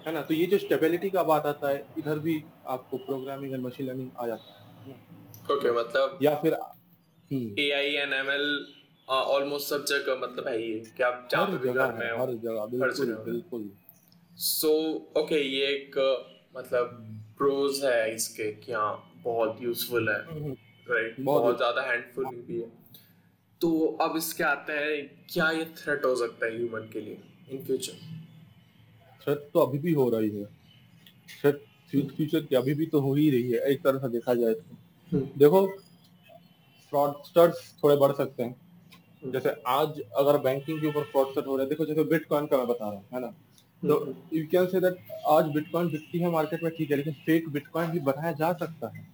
[0.05, 0.21] है ना?
[0.21, 4.10] तो ये जो स्टेबिलिटी का बात आता है इधर भी आपको प्रोग्रामिंग एंड मशीन लर्निंग
[4.17, 4.95] आ जाता है।
[5.55, 8.47] ओके मतलब या फिर हम्म, A I and M L
[9.08, 12.65] almost सब जगह मतलब है ही कि आप जहाँ पे भी जगह में हर जगह
[12.65, 13.69] बिल्कुल बिल्कुल।
[14.38, 14.71] सो
[15.17, 17.05] ओके ये एक uh, मतलब
[17.38, 18.91] प्रोज है इसके कि हाँ
[19.23, 20.51] बहुत यूजफुल है हम्म,
[20.88, 22.67] राइट बहुत बहुत ज़्यादा हैंडफुल भी है।
[23.62, 27.17] तो अब इसके आते हैं क्या ये थ्रेट हो सकता है ह्यूमन के लिए
[27.51, 28.08] इन फ्यूचर
[29.21, 30.45] थ्रेट तो अभी भी हो रही है।
[31.41, 34.53] थ्रेट फ्यूचर की अभी भी तो हो ही रही है एक तरह से देखा जाए
[34.53, 35.65] तो। देखो
[36.93, 41.69] फ्रॉडस्टर्स थोड़े बढ़ सकते हैं। जैसे आज अगर बैंकिंग के ऊपर फ्रॉडस्टर हो रहे हैं
[41.69, 43.27] देखो जैसे बिटकॉइन का मैं बता रहा हूँ है ना?
[43.84, 44.97] तो यू कैन से दैट
[45.29, 48.88] आज बिटकॉइन बिकती है मार्केट में ठीक है लेकिन फेक बिटकॉइन भी बनाया जा सकता
[48.88, 49.08] है।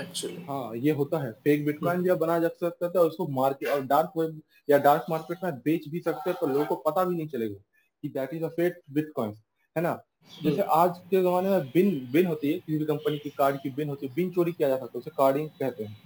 [0.00, 3.68] एक्चुअली हाँ ये होता है। फेक बिटकॉइन भी आप बना जा सकता था उसको मार्केट
[3.68, 7.04] और डार्क वेब या डार्क मार्केट में बेच भी सकते हैं तो लोगों को पता
[7.04, 7.60] भी नहीं चलेगा।
[8.02, 9.34] कि that is a fake bitcoin
[9.76, 9.98] है ना?
[10.44, 13.70] जैसे आज के जमाने में बिन बिन होती है किसी भी कंपनी की कार्ड की
[13.70, 15.96] बिन होती है बिन चोरी किया जा सकता है उसे कार्डिंग कहते हैं।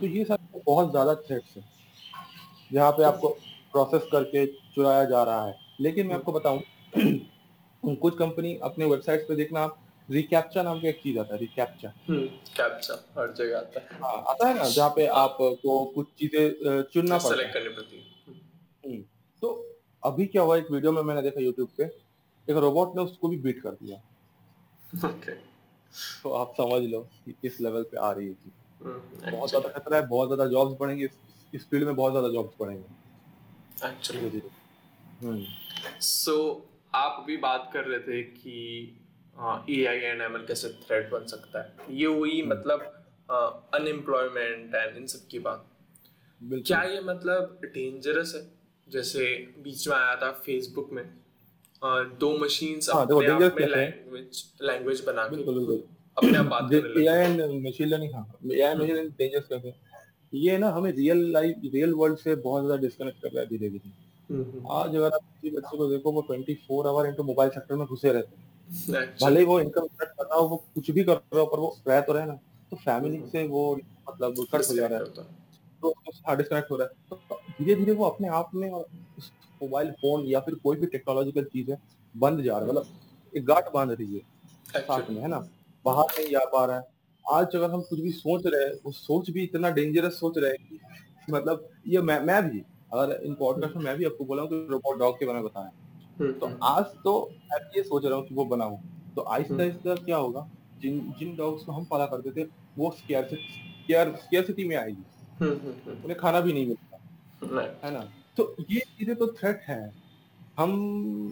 [0.00, 1.62] तो ये सब बहुत ज़्यादा थ्रेट्स है।
[2.72, 3.28] जहाँ पे आपको
[3.72, 6.60] प्रोसेस करके चुराया जा रहा है। लेकिन मैं आपको बताऊँ
[8.00, 9.78] कुछ कंपनी अपने वेबसाइट पे देखना आप
[10.10, 14.48] रिकैप्चा नाम का एक चीज़ आता है रिकैप्चा कैप्चा हर जगह आता है। हाँ आता
[14.48, 17.52] है ना जहाँ पे आपको कुछ चीज़ें चुनना पड़ता है।
[20.02, 21.84] अभी क्या हुआ एक वीडियो में मैंने देखा यूट्यूब पे
[22.48, 23.96] एक रोबोट ने उसको भी बीट कर दिया।
[25.08, 25.32] ओके
[26.22, 29.68] तो आप समझ लो कि किस लेवल पे आ रही है चीज़ हम्म, बहुत ज़्यादा
[29.68, 31.08] खतरा है बहुत ज़्यादा जॉब्स बढ़ेंगे
[31.52, 34.40] इस, फ़ील्ड में बहुत ज़्यादा जॉब्स बढ़ेंगे। एक्चुअली
[35.22, 36.34] हम्म सो
[36.94, 38.54] आप भी बात कर रहे थे कि
[39.70, 42.94] A I and M L कैसे थ्रेट बन सकता है। ये हुई हम्म। मतलब
[43.74, 45.66] अनएम्प्लॉयमेंट एंड इन सब की बात।
[46.40, 48.42] क्या ये मतलब डेंजरस है?
[48.92, 49.26] जैसे
[49.62, 51.04] बीच में आया था फेसबुक में।
[52.20, 55.36] दो मशीन्स हाँ, अपने आप में लैंग्वेज लैंग्वेज बना के
[56.16, 59.74] अपने आप बात करने लगे एआई एंड मशीन लर्निंग हाँ। एआई मशीन लर्निंग डेंजरस कैसे
[60.32, 63.68] ये ना हमें रियल लाइफ रियल वर्ल्ड से बहुत ज़्यादा डिस्कनेक्ट कर रहा है धीरे
[63.70, 63.90] धीरे
[64.72, 68.12] आज अगर आप किसी बच्चे को देखो वो 24 आवर इनटू मोबाइल सेक्टर में घुसे
[68.12, 69.86] रहते हैं। भले ही वो इनकम
[70.32, 72.34] हो वो कुछ भी कर रहा हो पर वो रह तो रहे ना।
[72.70, 73.62] तो फैमिली से वो
[74.10, 75.04] मतलब कट हो जा रहा है।
[75.78, 79.90] है। तो उसका डिस्कनेक्ट हो रहा है। तो धीरे धीरे वो अपने आप में मोबाइल
[79.90, 81.78] फ़ोन या फिर कोई भी टेक्नोलॉजिकल चीज़ है
[82.16, 82.86] बंद जा रहा है। मतलब
[83.36, 85.38] एक गांठ बाँध रही है साथ में है ना?
[85.84, 86.82] बाहर नहीं जा पा रहा है।
[87.24, 90.50] आज अगर हम कुछ भी सोच रहे हैं वो सोच भी इतना डेंजरस सोच रहे
[90.50, 92.62] हैं कि मतलब ये मैं मैं भी
[92.92, 95.44] अगर इन पॉडकास्ट में मैं भी आपको बोला हूँ कि रोबोट डॉग के बारे में
[95.44, 95.70] बताया
[96.20, 98.78] हम्म, तो हम्म, आज तो मैं ये सोच रहा हूँ कि वो बनाऊँ।
[99.16, 100.48] तो आहिस्ता हम्म। आहिस्ता क्या होगा?
[100.80, 103.24] जिन जिन डॉग्स को हम पाला करते थे वो स्केयर
[104.16, 106.98] स्केयरसिटी में आएगी। हम्म, हम्म, हम्म, उन्हें खाना भी नहीं मिलता।
[107.84, 108.00] है ना?
[108.36, 109.80] तो ये चीज़ें तो थ्रेट है।
[110.58, 110.70] हम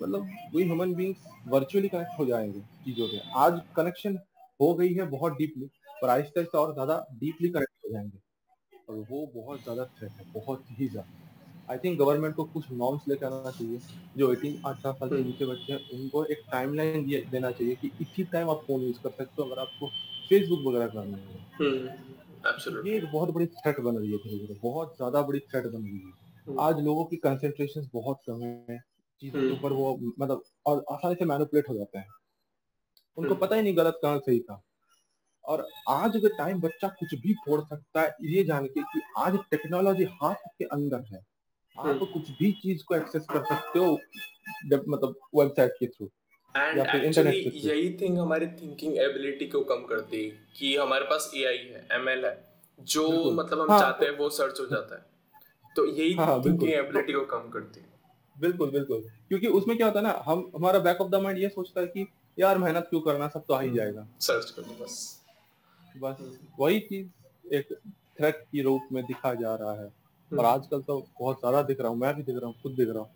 [0.02, 4.18] मतलब we human beings virtually connect हो जाएँगे चीज़ों से आज कनेक्शन
[4.60, 5.68] हो गई है बहुत डीपली
[6.02, 8.18] पर आहिस्ता आहिस्ता और ज़्यादा डीपली कनेक्ट हो जाएँगे।
[8.88, 13.08] और वो बहुत ज़्यादा थ्रेट है बहुत ही ज़्यादा। आई थिंक गवर्नमेंट को कुछ नॉर्म्स
[13.08, 13.80] लेकर आना चाहिए।
[14.16, 18.24] जो 18 18 साल के नीचे बच्चे हैं उनको एक टाइमलाइन देना चाहिए कि इसी
[18.24, 19.86] टाइम आप फ़ोन यूज़ कर सकते हो अगर आपको
[20.28, 22.15] फेसबुक वगैरह करना है। हम्म,
[22.46, 22.88] absolutely.
[22.88, 25.82] ये एक बहुत बड़ी थ्रेट बन रही है धीरे धीरे बहुत ज़्यादा बड़ी थ्रेट बन
[25.82, 26.12] रही है
[26.46, 28.78] हम्म, आज लोगों की कंसेंट्रेशन बहुत कम है
[29.22, 32.08] चीज़ों के हम्म। ऊपर वो मतलब और आसानी से मैनिपुलेट हो जाते हैं
[33.18, 34.62] उनको हम्म। पता ही नहीं गलत कहाँ सही था
[35.44, 39.36] और आज के टाइम बच्चा कुछ भी फोड़ सकता है ये जान के कि आज
[39.50, 41.20] टेक्नोलॉजी हाथ के अंदर है
[41.76, 43.92] आप। कुछ भी चीज़ को एक्सेस कर सकते हो
[44.88, 46.08] मतलब वेबसाइट के थ्रू
[46.56, 51.56] एंड एक्चुअली यही थिंग हमारी थिंकिंग एबिलिटी को कम करती है कि हमारे पास एआई
[51.56, 52.48] है एमएल है
[52.80, 55.04] जो मतलब हम हाँ, चाहते हैं वो सर्च हो जाता है।
[55.76, 57.86] तो यही हाँ, हाँ, थिंकिंग एबिलिटी को कम करती है।
[58.40, 61.48] बिल्कुल बिल्कुल। क्योंकि उसमें क्या होता है ना हम हमारा बैक ऑफ़ द माइंड ये
[61.48, 62.06] सोचता है कि
[62.38, 65.22] यार मेहनत क्यों करना सब तो आ ही जाएगा। सर्च कर लो बस।
[65.96, 67.72] बस हम्म। वही चीज़ एक
[68.18, 71.80] थ्रेट की रूप में दिखा जा रहा है। और हम्म। आजकल तो बहुत सारा दिख
[71.80, 73.10] रहा हूँ मैं भी दिख रहा हूँ खुद दिख रहा हूँ।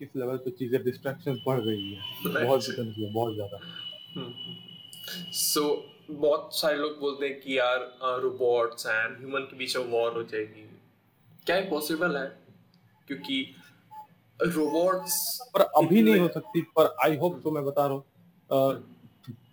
[0.00, 2.00] किस लेवल पे चीज़ें डिस्ट्रैक्शन बढ़ रही है?
[2.26, 3.58] बहुत। है बहुत ज़्यादा।
[5.34, 5.62] सो
[6.10, 7.78] बहुत सारे लोग बोलते हैं कि यार
[8.22, 10.66] रोबोट्स एंड ह्यूमन के बीच में वॉर हो जाएगी।
[11.46, 12.26] क्या ये पॉसिबल है?
[13.08, 13.36] क्योंकि
[14.40, 15.16] रोबोट्स
[15.54, 18.04] पर अभी नहीं हो सकती पर आई होप तो मैं बता रहा हूँ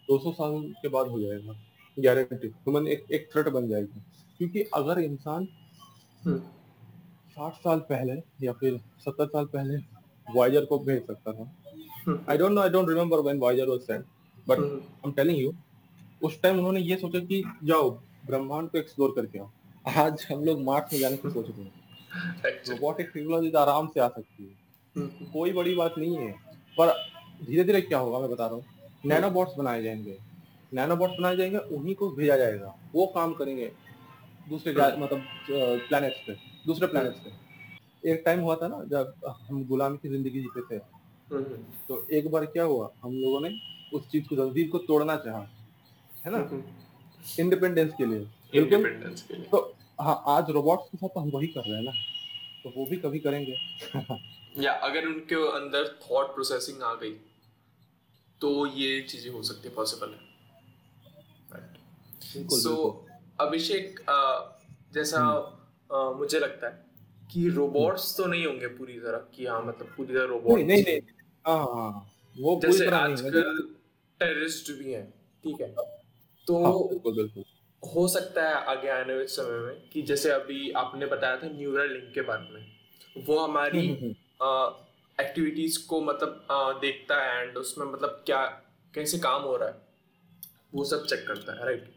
[0.10, 1.54] दो सौ साल के बाद हो जाएगा
[1.98, 4.02] गारंटी ह्यूमन एक एक थ्रेट बन जाएगी।
[4.40, 5.48] क्योंकि अगर इंसान
[6.24, 6.40] हम्म,
[7.30, 9.78] साठ साल पहले या फिर सत्तर साल पहले
[10.36, 14.06] वाइजर को भेज सकता था। I don't know I don't remember when wiser was sent
[14.48, 15.54] but hmm, I am telling you
[16.22, 17.90] उस टाइम उन्होंने ये सोचा कि जाओ
[18.26, 19.50] ब्रह्मांड को एक्सप्लोर करके आओ।
[19.98, 21.72] आज हम लोग मार्स में जाने की सोच रहे हैं।
[22.70, 24.50] रोबोटिक टेक्नोलॉजी तो आराम से आ सकती है।
[24.96, 26.32] हम्म, कोई बड़ी बात नहीं है।
[26.78, 26.94] पर
[27.46, 28.64] धीरे धीरे क्या होगा मैं बता रहा हूँ।
[29.06, 30.18] नैनोबॉट्स बनाए जाएँगे।
[30.72, 33.72] नैनोबॉट्स बनाए जाएँगे उन्हीं को भेजा जाएगा। वो काम करेंगे
[34.50, 36.36] दूसरे मतलब प्लैनेट्स पे
[36.68, 37.32] दूसरे प्लैनेट्स पे।
[38.04, 39.14] एक टाइम हुआ था ना जब
[39.48, 40.76] हम गुलामी की ज़िंदगी जीते थे।
[41.32, 41.58] हम्म,
[41.88, 43.50] तो एक बार क्या हुआ हम लोगों ने
[43.94, 45.42] उस चीज़ को जंजीर को तोड़ना चाहा
[46.26, 46.38] है ना?
[46.38, 46.64] हम्म,
[47.40, 51.48] इंडिपेंडेंस के लिए। इंडिपेंडेंस के लिए। तो हाँ आज रोबोट्स के साथ तो हम वही
[51.48, 51.92] कर रहे हैं ना।
[52.64, 53.56] तो वो भी कभी करेंगे।
[54.64, 57.12] या अगर उनके अंदर थॉट प्रोसेसिंग आ गई
[58.42, 60.26] तो ये चीज़ें हो सकती है पॉसिबल है।
[62.60, 62.74] सो
[63.42, 64.00] अभिषेक
[64.94, 65.20] जैसा
[65.92, 66.86] मुझे लगता है
[67.32, 71.00] कि रोबोट्स तो नहीं होंगे पूरी तरह कि हाँ मतलब पूरी तरह रोबोट नहीं नहीं।
[71.48, 73.68] हाँ हाँ हाँ, वो जैसे आजकल
[74.20, 75.06] टेररिस्ट भी हैं
[75.44, 75.74] ठीक है?
[76.48, 76.72] तो हाँ
[77.84, 81.92] हो सकता है आगे आने वाले समय में कि जैसे अभी आपने बताया था न्यूरल
[81.94, 83.88] लिंक के बारे में वो हमारी
[85.18, 88.46] एक्टिविटीज़ को मतलब आ, देखता है एंड उसमें मतलब क्या
[88.94, 89.76] कैसे काम हो रहा है
[90.74, 91.94] वो सब चेक करता है राइट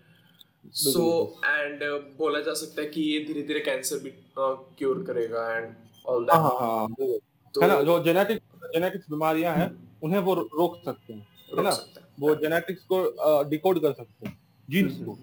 [0.65, 1.03] सो
[1.45, 1.83] एंड
[2.19, 5.75] बोला जा सकता है कि ये धीरे धीरे कैंसर भी क्योर करेगा एंड
[6.07, 6.89] ऑल दैट हाँ हाँ
[7.55, 7.81] तो है ना?
[7.83, 9.71] जो जेनेटिक जेनेटिक्स बीमारियाँ हैं
[10.03, 11.27] उन्हें वो रोक सकते हैं
[11.59, 11.71] है ना?
[12.21, 15.19] वो जेनेटिक्स को डिकोड कर सकते हैं जीन्स को।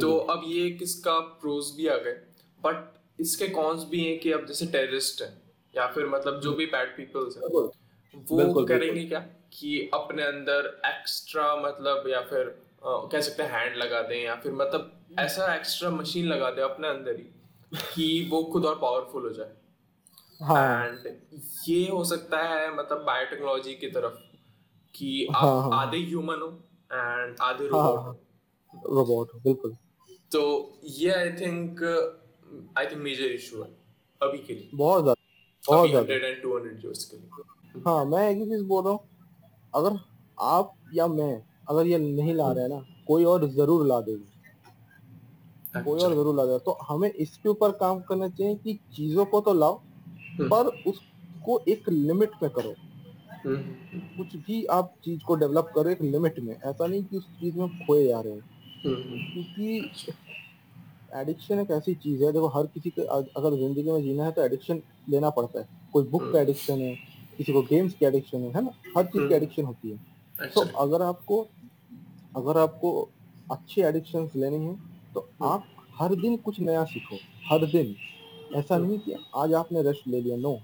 [0.00, 2.12] तो अब ये किसका प्रोज भी आ गए
[2.60, 5.32] बट इसके कॉन्स भी हैं कि अब जैसे टेररिस्ट है
[5.74, 7.42] या फिर मतलब जो भी बैड पीपल्स है
[8.14, 9.20] वो करेंगे क्या
[9.52, 12.54] कि अपने अंदर एक्स्ट्रा मतलब या फिर
[12.84, 16.88] कह सकते हैं हैंड लगा दें या फिर मतलब ऐसा एक्स्ट्रा मशीन लगा दें अपने
[16.88, 17.24] अंदर ही
[17.94, 19.52] कि वो खुद और पावरफुल हो जाए।
[20.40, 20.86] हाँ.
[20.86, 21.06] एंड
[21.68, 24.18] ये हो सकता है मतलब बायोटेक्नोलॉजी की तरफ़
[24.94, 25.80] कि आप हाँ, हाँ.
[25.80, 26.48] आधे ह्यूमन हो
[26.90, 28.16] एंड आधे रोबोट हाँ,
[28.90, 29.76] रोबोट बिल्कुल।
[30.32, 30.42] तो
[30.84, 31.82] ये I think
[32.78, 33.68] I think major issue है
[34.20, 35.20] अभी के लिए। बहुत ज़्यादा
[35.64, 38.92] बहुत ज़्यादा। 100 एंड 200 जो इसके लिए। हाँ मैं एक ही चीज़ बोल रहा
[38.92, 39.08] हूँ।
[39.74, 39.98] अगर
[40.38, 41.32] आप या मैं
[41.68, 44.24] अगर ये नहीं ला रहे हैं ना कोई और ज़रूर ला देगा।
[45.66, 49.24] अच्छा। कोई और ज़रूर ला देगा। तो हमें इसके ऊपर काम करना चाहिए कि चीज़ों
[49.24, 49.76] को तो लाओ
[50.30, 52.74] हम्म। पर उसको एक लिमिट में करो।
[53.44, 57.26] हम्म। कुछ भी आप चीज़ को डेवलप करो एक लिमिट में। ऐसा नहीं कि उस
[57.40, 58.40] चीज़ में खोए जा रहे हैं।
[58.84, 60.14] हम्म। क्योंकि
[61.16, 64.42] एडिक्शन एक ऐसी चीज़ है देखो हर किसी के अगर ज़िंदगी में जीना है तो
[64.42, 66.94] एडिक्शन लेना पड़ता है। कोई बुक का एडिक्शन है
[67.36, 68.70] किसी को गेम्स की एडिक्शन है है ना?
[68.96, 71.40] हर चीज़ की एडिक्शन होती है। तो। अगर आपको
[72.36, 72.90] अगर आपको
[73.52, 74.74] अच्छी एडिक्शन लेनी है
[75.14, 77.16] तो आप हर दिन कुछ नया सीखो
[77.48, 77.94] हर दिन।
[78.56, 80.58] ऐसा नहीं कि आज आपने रेस्ट ले लिया नो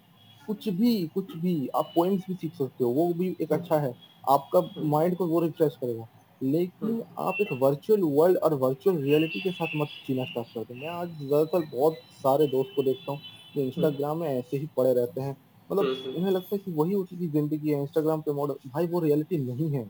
[0.49, 3.95] कुछ भी कुछ भी आप पोइम्स भी सीख सकते हो वो भी एक अच्छा है।
[4.25, 6.07] आपका माइंड को वो रिफ्रेश करेगा।
[6.41, 10.89] लेकिन आप एक वर्चुअल वर्ल्ड और वर्चुअल रियलिटी के साथ मत जीना स्टार्ट करते मैं
[10.89, 13.21] आज ज़्यादातर बहुत सारे दोस्त को देखता हूँ
[13.55, 15.37] जो इंस्टाग्राम में ऐसे ही पड़े रहते हैं।
[15.71, 19.01] मतलब उन्हें लगता है कि वही उसी की ज़िंदगी है इंस्टाग्राम पे मॉडल भाई वो
[19.01, 19.89] रियलिटी नहीं है।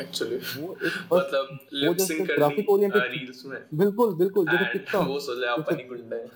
[0.00, 5.18] एक्चुअली वो एक मतलब वो जैसे ग्राफिक ओरिएंटेड रील्स में। बिल्कुल बिल्कुल जैसे टिकटॉक वो
[5.20, 6.30] सोच ले आप गुंडा है।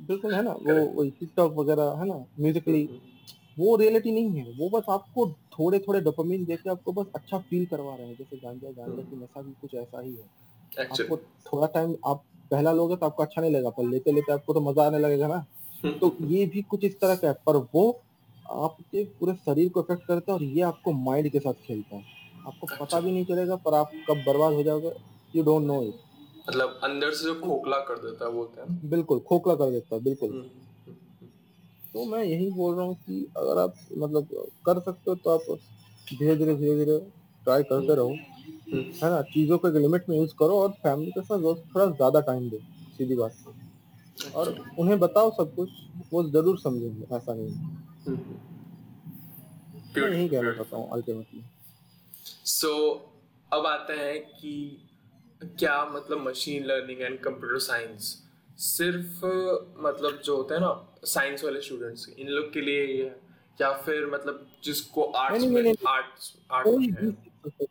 [0.00, 0.52] बिल्कुल है ना?
[0.52, 2.14] वो वही टिकटॉक वगैरह है ना?
[2.40, 2.88] म्यूजिकली
[3.58, 7.66] वो रियलिटी नहीं है। वो बस आपको थोड़े थोड़े डोपामिन देके आपको बस अच्छा फील
[7.66, 11.66] करवा रहे हैं। जैसे गांजा गांजा की नशा भी कुछ ऐसा ही है। आपको थोड़ा
[11.66, 14.86] टाइम आप पहला लोगे तो आपको अच्छा नहीं लगेगा पर लेते लेते आपको तो मज़ा
[14.86, 15.44] आने लगेगा ना।
[16.00, 17.84] तो ये भी कुछ इस तरह का है। पर वो
[18.46, 22.02] आपके पूरे शरीर को इफ़ेक्ट करता है और ये आपको माइंड के साथ खेलता है।
[22.46, 24.92] आपको पता अच्छा। भी नहीं चलेगा पर आप कब बर्बाद हो जाओगे
[25.34, 25.94] यू डोंट नो इट
[26.48, 30.00] मतलब अंदर से जो खोखला कर देता है बोलते हैं बिल्कुल खोखला कर देता है
[30.02, 31.28] बिल्कुल। हम्म, हम्म, हम्म,
[31.94, 34.28] तो मैं यही बोल रहा हूँ कि अगर आप मतलब
[34.66, 35.58] कर सकते हो तो आप
[36.10, 36.98] धीरे धीरे धीरे धीरे
[37.44, 38.16] ट्राई करते रहो
[38.72, 39.20] है ना?
[39.24, 42.58] चीज़ों को एक लिमिट में यूज़ करो और फैमिली के साथ थोड़ा ज़्यादा टाइम दो
[42.98, 43.32] सीधी बात।
[44.34, 45.70] और अच्छा। उन्हें बताओ सब कुछ
[46.12, 47.50] वो ज़रूर समझेंगे ऐसा नहीं
[49.98, 51.42] यही कहना चाहता हूँ अल्टीमेटली
[52.46, 52.70] सो
[53.52, 54.52] अब आते हैं कि
[55.42, 58.12] क्या मतलब machine learning and computer science
[58.58, 59.24] सिर्फ़
[59.86, 60.72] मतलब जो होता है ना
[61.04, 63.16] साइंस वाले स्टूडेंट्स इन लोग के लिए ये है?
[63.60, 67.10] या फिर मतलब जिसको आर्ट्स में आर्ट्स आर्ट कोई भी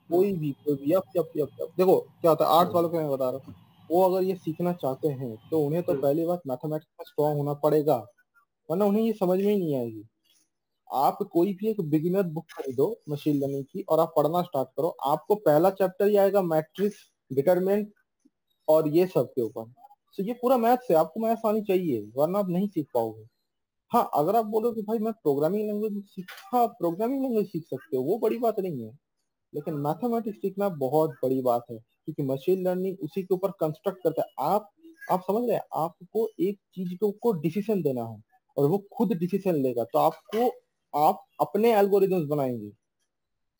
[0.10, 2.98] कोई भी कोई भी। यप यप यप यप देखो क्या होता है आर्ट्स वालों को
[2.98, 3.56] मैं बता रहा हूँ।
[3.92, 7.38] वो अगर ये सीखना चाहते हैं तो उन्हें तो हम्म। पहली बात मैथमेटिक्स में स्ट्रांग
[7.38, 7.96] होना पड़ेगा।
[8.70, 10.04] वरना उन्हें ये समझ में ही नहीं आएगी।
[10.94, 14.88] आप कोई भी एक बिगिनर बुक खरीदो मशीन लर्निंग की और आप पढ़ना स्टार्ट करो,
[14.88, 16.98] आपको पहला चैप्टर ही आएगा मैट्रिक्स
[17.32, 17.92] डिटरमेंट
[18.68, 19.72] और ये सब के ऊपर।
[20.18, 23.26] तो ये पूरा मैथ्स है, आपको मैथ्स आनी चाहिए, वरना आप नहीं सीख पाओगे।
[23.92, 28.04] हाँ अगर आप बोलो कि भाई मैं प्रोग्रामिंग लैंग्वेज सीख प्रोग्रामिंग लैंग्वेज सीख सकते हो,
[28.04, 28.92] वो बड़ी बात नहीं है।
[29.54, 34.22] लेकिन मैथमेटिक्स सीखना बहुत बड़ी बात है, क्योंकि मशीन लर्निंग उसी के ऊपर कंस्ट्रक्ट करता
[34.22, 34.70] है। आप
[35.12, 38.22] आप समझ रहे हैं, आपको एक चीज़ को डिसीज़न देना है
[38.58, 40.50] और वो खुद डिसीज़न लेगा। तो आपको
[40.94, 42.70] आप अपने एल्गोरिदम्स बनाएँगे।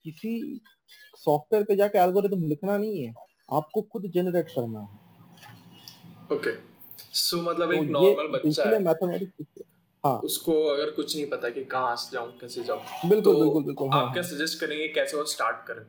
[0.06, 0.62] किसी
[1.18, 3.14] सॉफ्टवेयर पे जाके एल्गोरिदम लिखना नहीं है
[3.54, 6.52] आपको खुद जनरेट करना है। ओके
[7.16, 9.64] सो मतलब तो एक नॉर्मल बच्चा है। मैथमेटिक्स
[10.04, 13.64] हाँ। उसको अगर कुछ नहीं पता कि कहाँ से जाऊँ कैसे जाऊँ बिल्कुल तो बिल्कुल
[13.64, 15.86] बिल्कुल हाँ, आप क्या सजेस्ट करेंगे कैसे वो स्टार्ट करें?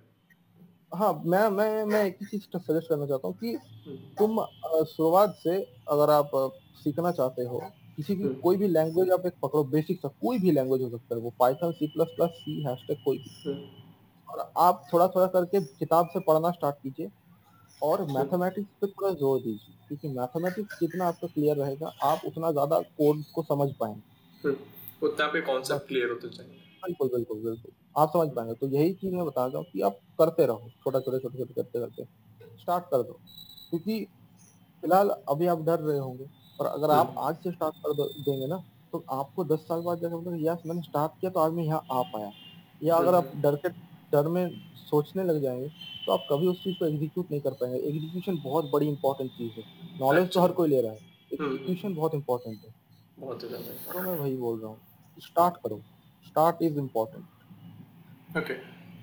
[0.94, 3.52] हाँ मैं मैं मैं एक चीज़ सजेस्ट करना चाहता हूँ कि
[3.86, 5.56] हम्म। तुम शुरुआत से
[5.88, 6.30] अगर आप
[6.84, 7.60] सीखना चाहते हो
[7.96, 10.88] किसी भी हम्म। कोई भी लैंग्वेज आप एक पकड़ो बेसिक सा कोई भी लैंग्वेज हो
[10.90, 13.68] सकता है वो Python C plus plus C hashtag कोई भी। हम्म।
[14.28, 17.10] और आप थोड़ा थोड़ा करके किताब से पढ़ना स्टार्ट कीजिए
[17.82, 22.78] और मैथमेटिक्स पे थोड़ा ज़ोर दीजिए क्योंकि मैथमेटिक्स जितना आपका क्लियर रहेगा आप उतना ज़्यादा
[22.98, 24.56] कोड को समझ पाएँगे। हम्म,
[25.02, 29.14] उतना पे कॉन्सेप्ट क्लियर होते जाएँगे। बिल्कुल बिल्कुल बिल्कुल। आप समझ पाएँगे। तो यही चीज़
[29.14, 32.04] मैं बता रहा हूँ कि आप करते रहो छोटा छोटे छोटे छोटे करते करते
[32.60, 33.18] स्टार्ट कर दो।
[33.70, 34.04] क्योंकि
[34.82, 36.24] फ़िलहाल अभी आप डर रहे होंगे।
[36.60, 39.80] और अगर आप हम्म आज से स्टार्ट कर दो- देंगे ना तो आपको दस साल
[39.80, 42.30] बाद जैसे मतलब यस मैंने स्टार्ट किया तो आज मैं यहाँ आ पाया।
[42.82, 43.68] या अगर आप हम्म डर के
[44.12, 45.68] डर में सोचने लग जाएँगे
[46.06, 49.52] तो आप कभी उस चीज़ को एग्जीक्यूट नहीं कर पाएँगे। एग्जीक्यूशन बहुत बड़ी इंपॉर्टेंट चीज़
[49.52, 49.64] है।
[50.00, 52.74] नॉलेज तो हर कोई ले रहा है। हम्म हम्म। एग्जीक्यूशन बहुत इंपॉर्टेंट है।
[53.18, 53.40] बहुत
[53.92, 54.78] तो मैं वही बोल रहा हूँ
[55.18, 55.80] स्टार्ट करो।
[56.26, 57.24] स्टार्ट इज़ इम्पोर्टेंट
[58.36, 58.54] ओके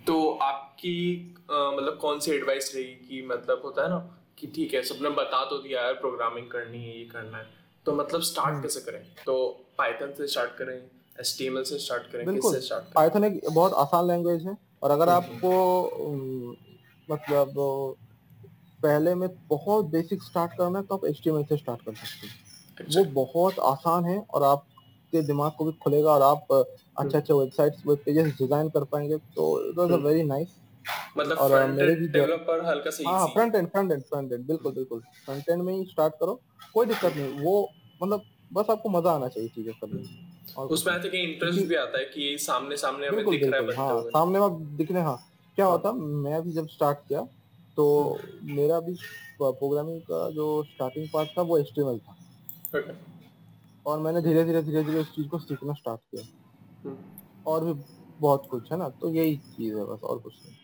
[0.06, 1.18] तो आपकी
[1.50, 5.10] अ, मतलब कौन सी एडवाइस रहेगी कि मतलब होता है ना कि ठीक है सबने
[5.16, 7.46] बता तो दिया यार प्रोग्रामिंग करनी है ये करना है।
[7.86, 9.02] तो मतलब स्टार्ट कैसे करें?
[9.26, 9.34] तो
[9.78, 12.94] पाइथन से स्टार्ट करें एचटीएमएल से स्टार्ट करें किससे स्टार्ट करें?
[12.96, 16.56] पाइथन एक बहुत आसान लैंग्वेज है और अगर हम्म। आपको
[17.10, 17.54] मतलब
[18.80, 22.40] पहले में बहुत बेसिक स्टार्ट करना है तो आप एचटीएमएल से स्टार्ट कर सकते हैं।
[22.96, 27.34] वो बहुत आसान है और आपके दिमाग को भी खुलेगा और आप अच्छे हम्म। अच्छे
[27.34, 30.08] वेबसाइट्स वेब पेजेस डिज़ाइन कर पाएँगे। तो it was a hmm.
[30.08, 30.56] Very nice
[31.18, 35.00] मतलब फ्रंट एंड डेवलपर हल्का सा हाँ front end front end front end बिल्कुल बिल्कुल।
[35.26, 36.40] फ्रंट एंड में ही स्टार्ट करो
[36.74, 37.70] कोई दिक्कत नहीं। वो
[38.02, 41.68] मतलब बस आपको मज़ा आना चाहिए चीज़ें करने में और उसमें नहीं आई थिंक इंटरेस्ट
[41.68, 45.18] भी आता है कि सामने सामने हमें दिख रहा है हाँ सामने में दिखने हाँ।
[45.58, 47.22] क्या हाँ। होता मैं भी जब स्टार्ट किया
[47.78, 47.86] तो
[48.44, 48.94] मेरा भी
[49.42, 52.16] प्रोग्रामिंग का जो स्टार्टिंग पार्ट था वो एचटीएमएल था।
[53.86, 56.24] और मैंने धीरे धीरे धीरे धीरे उस चीज़ को सीखना स्टार्ट किया।
[56.86, 56.98] हम्म।
[57.48, 57.74] और भी
[58.20, 58.90] बहुत कुछ है ना?
[58.90, 60.56] तो यही चीज़ है बस और कुछ नहीं।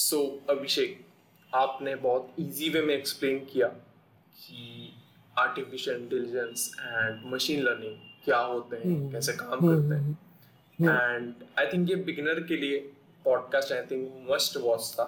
[0.00, 0.18] सो
[0.50, 1.06] अभिषेक
[1.54, 4.92] आपने बहुत इजी वे में एक्सप्लेन किया कि
[5.38, 11.34] artificial intelligence and machine learning क्या होते हैं हम्म कैसे काम हम्म करते हैं। एंड
[11.58, 12.78] आई थिंक ये बिगिनर के लिए
[13.24, 15.04] podcast I think must watch था।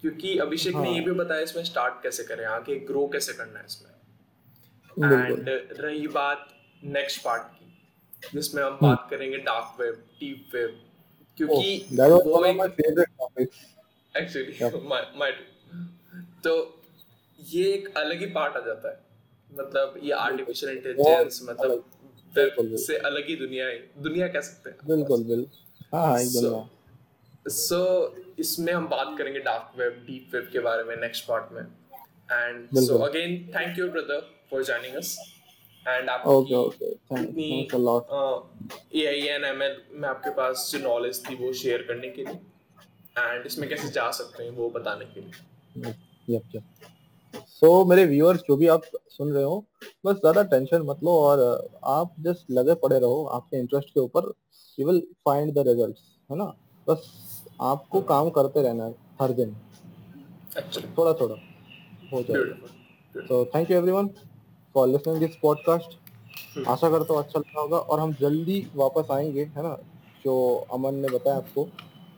[0.00, 3.58] क्योंकि अभिषेक ने ये हाँ। भी बताया इसमें स्टार्ट कैसे करें आगे ग्रो कैसे करना
[3.58, 3.90] है इसमें।
[5.12, 5.48] एंड
[5.80, 6.48] रही बात
[6.84, 10.80] नेक्स्ट पार्ट की जिसमें हम हम्म। बात करेंगे डार्क वेब डीप वेब
[11.38, 12.60] क्योंकि वो एक
[14.14, 14.52] एक्चुअली
[16.44, 16.52] तो
[17.38, 19.02] ये एक अलग ही पार्ट आ जाता है।
[19.50, 21.84] मतलब ये आर्टिफिशियल इंटेलिजेंस मतलब
[22.32, 27.50] बिल्कुल से अलग ही दुनिया है। दुनिया कह सकते हैं। बिल्कुल बिल्कुल। हाँ हाँ एक
[27.52, 27.80] सो
[28.38, 32.78] इसमें हम बात करेंगे डार्क वेब डीप वेब के बारे में नेक्स्ट पार्ट में। And
[32.86, 35.16] so again thank you brother for joining us
[35.86, 38.02] and आप okay okay thank thanks a lot
[38.96, 42.24] A I N M L में आपके पास जो नॉलेज थी वो शेयर करने के
[42.24, 42.38] लिए।
[43.16, 45.94] एंड इसमें कैसे जा सकते हैं वो बताने के लिए।
[46.28, 46.62] यप यप
[47.50, 49.64] सो मेरे व्यूअर्स जो भी आप सुन रहे हो
[50.06, 54.32] बस ज़्यादा टेंशन मत लो और आप जस्ट लगे पड़े रहो आपके इंटरेस्ट के ऊपर।
[54.78, 56.00] You will find the results
[56.30, 56.44] है ना?
[56.86, 57.10] बस
[57.62, 59.56] आपको काम करते रहना है हर दिन।
[60.58, 61.34] एक्चुअली थोड़ा थोड़ा
[62.12, 64.08] हो जाएगा तो thank you everyone
[64.74, 65.98] for listening this podcast
[66.68, 69.76] आशा करता हूँ अच्छा लगा होगा और हम जल्दी वापस आएँगे है ना?
[70.24, 70.34] जो
[70.72, 71.68] अमन ने बताया आपको।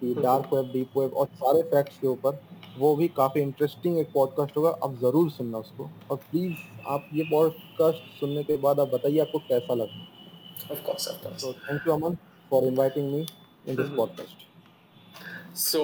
[0.06, 2.38] कि डार्क वेब डीप वेब और सारे फैक्ट्स के ऊपर
[2.78, 7.24] वो भी काफ़ी इंटरेस्टिंग एक पॉडकास्ट होगा। आप ज़रूर सुनना उसको। और प्लीज़ आप ये
[7.30, 11.86] पॉडकास्ट सुनने के बाद आप बताइए आपको कैसा लगा। ऑफ़ कोर्स ऑफ़ कोर्स तो thank
[11.86, 12.16] you Aman
[12.50, 13.26] for inviting me
[13.68, 15.82] in this podcast so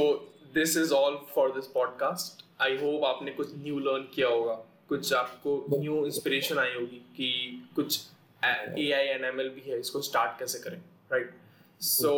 [0.54, 4.54] this is all for this podcast I hope आपने कुछ न्यू लर्न किया होगा।
[4.88, 7.28] कुछ आपको न्यू इंस्पिरेशन आई होगी कि
[7.76, 8.00] कुछ
[8.44, 10.78] A I N M L भी है इसको स्टार्ट कैसे करें
[11.12, 11.34] right
[11.80, 12.10] so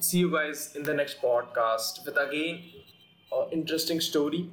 [0.00, 2.62] See you guys in the next podcast with again
[3.32, 4.48] an interesting story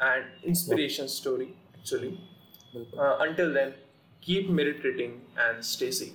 [0.00, 2.20] and inspiration story actually.
[2.98, 3.74] Uh, until then,
[4.20, 6.12] keep meditating and stay safe.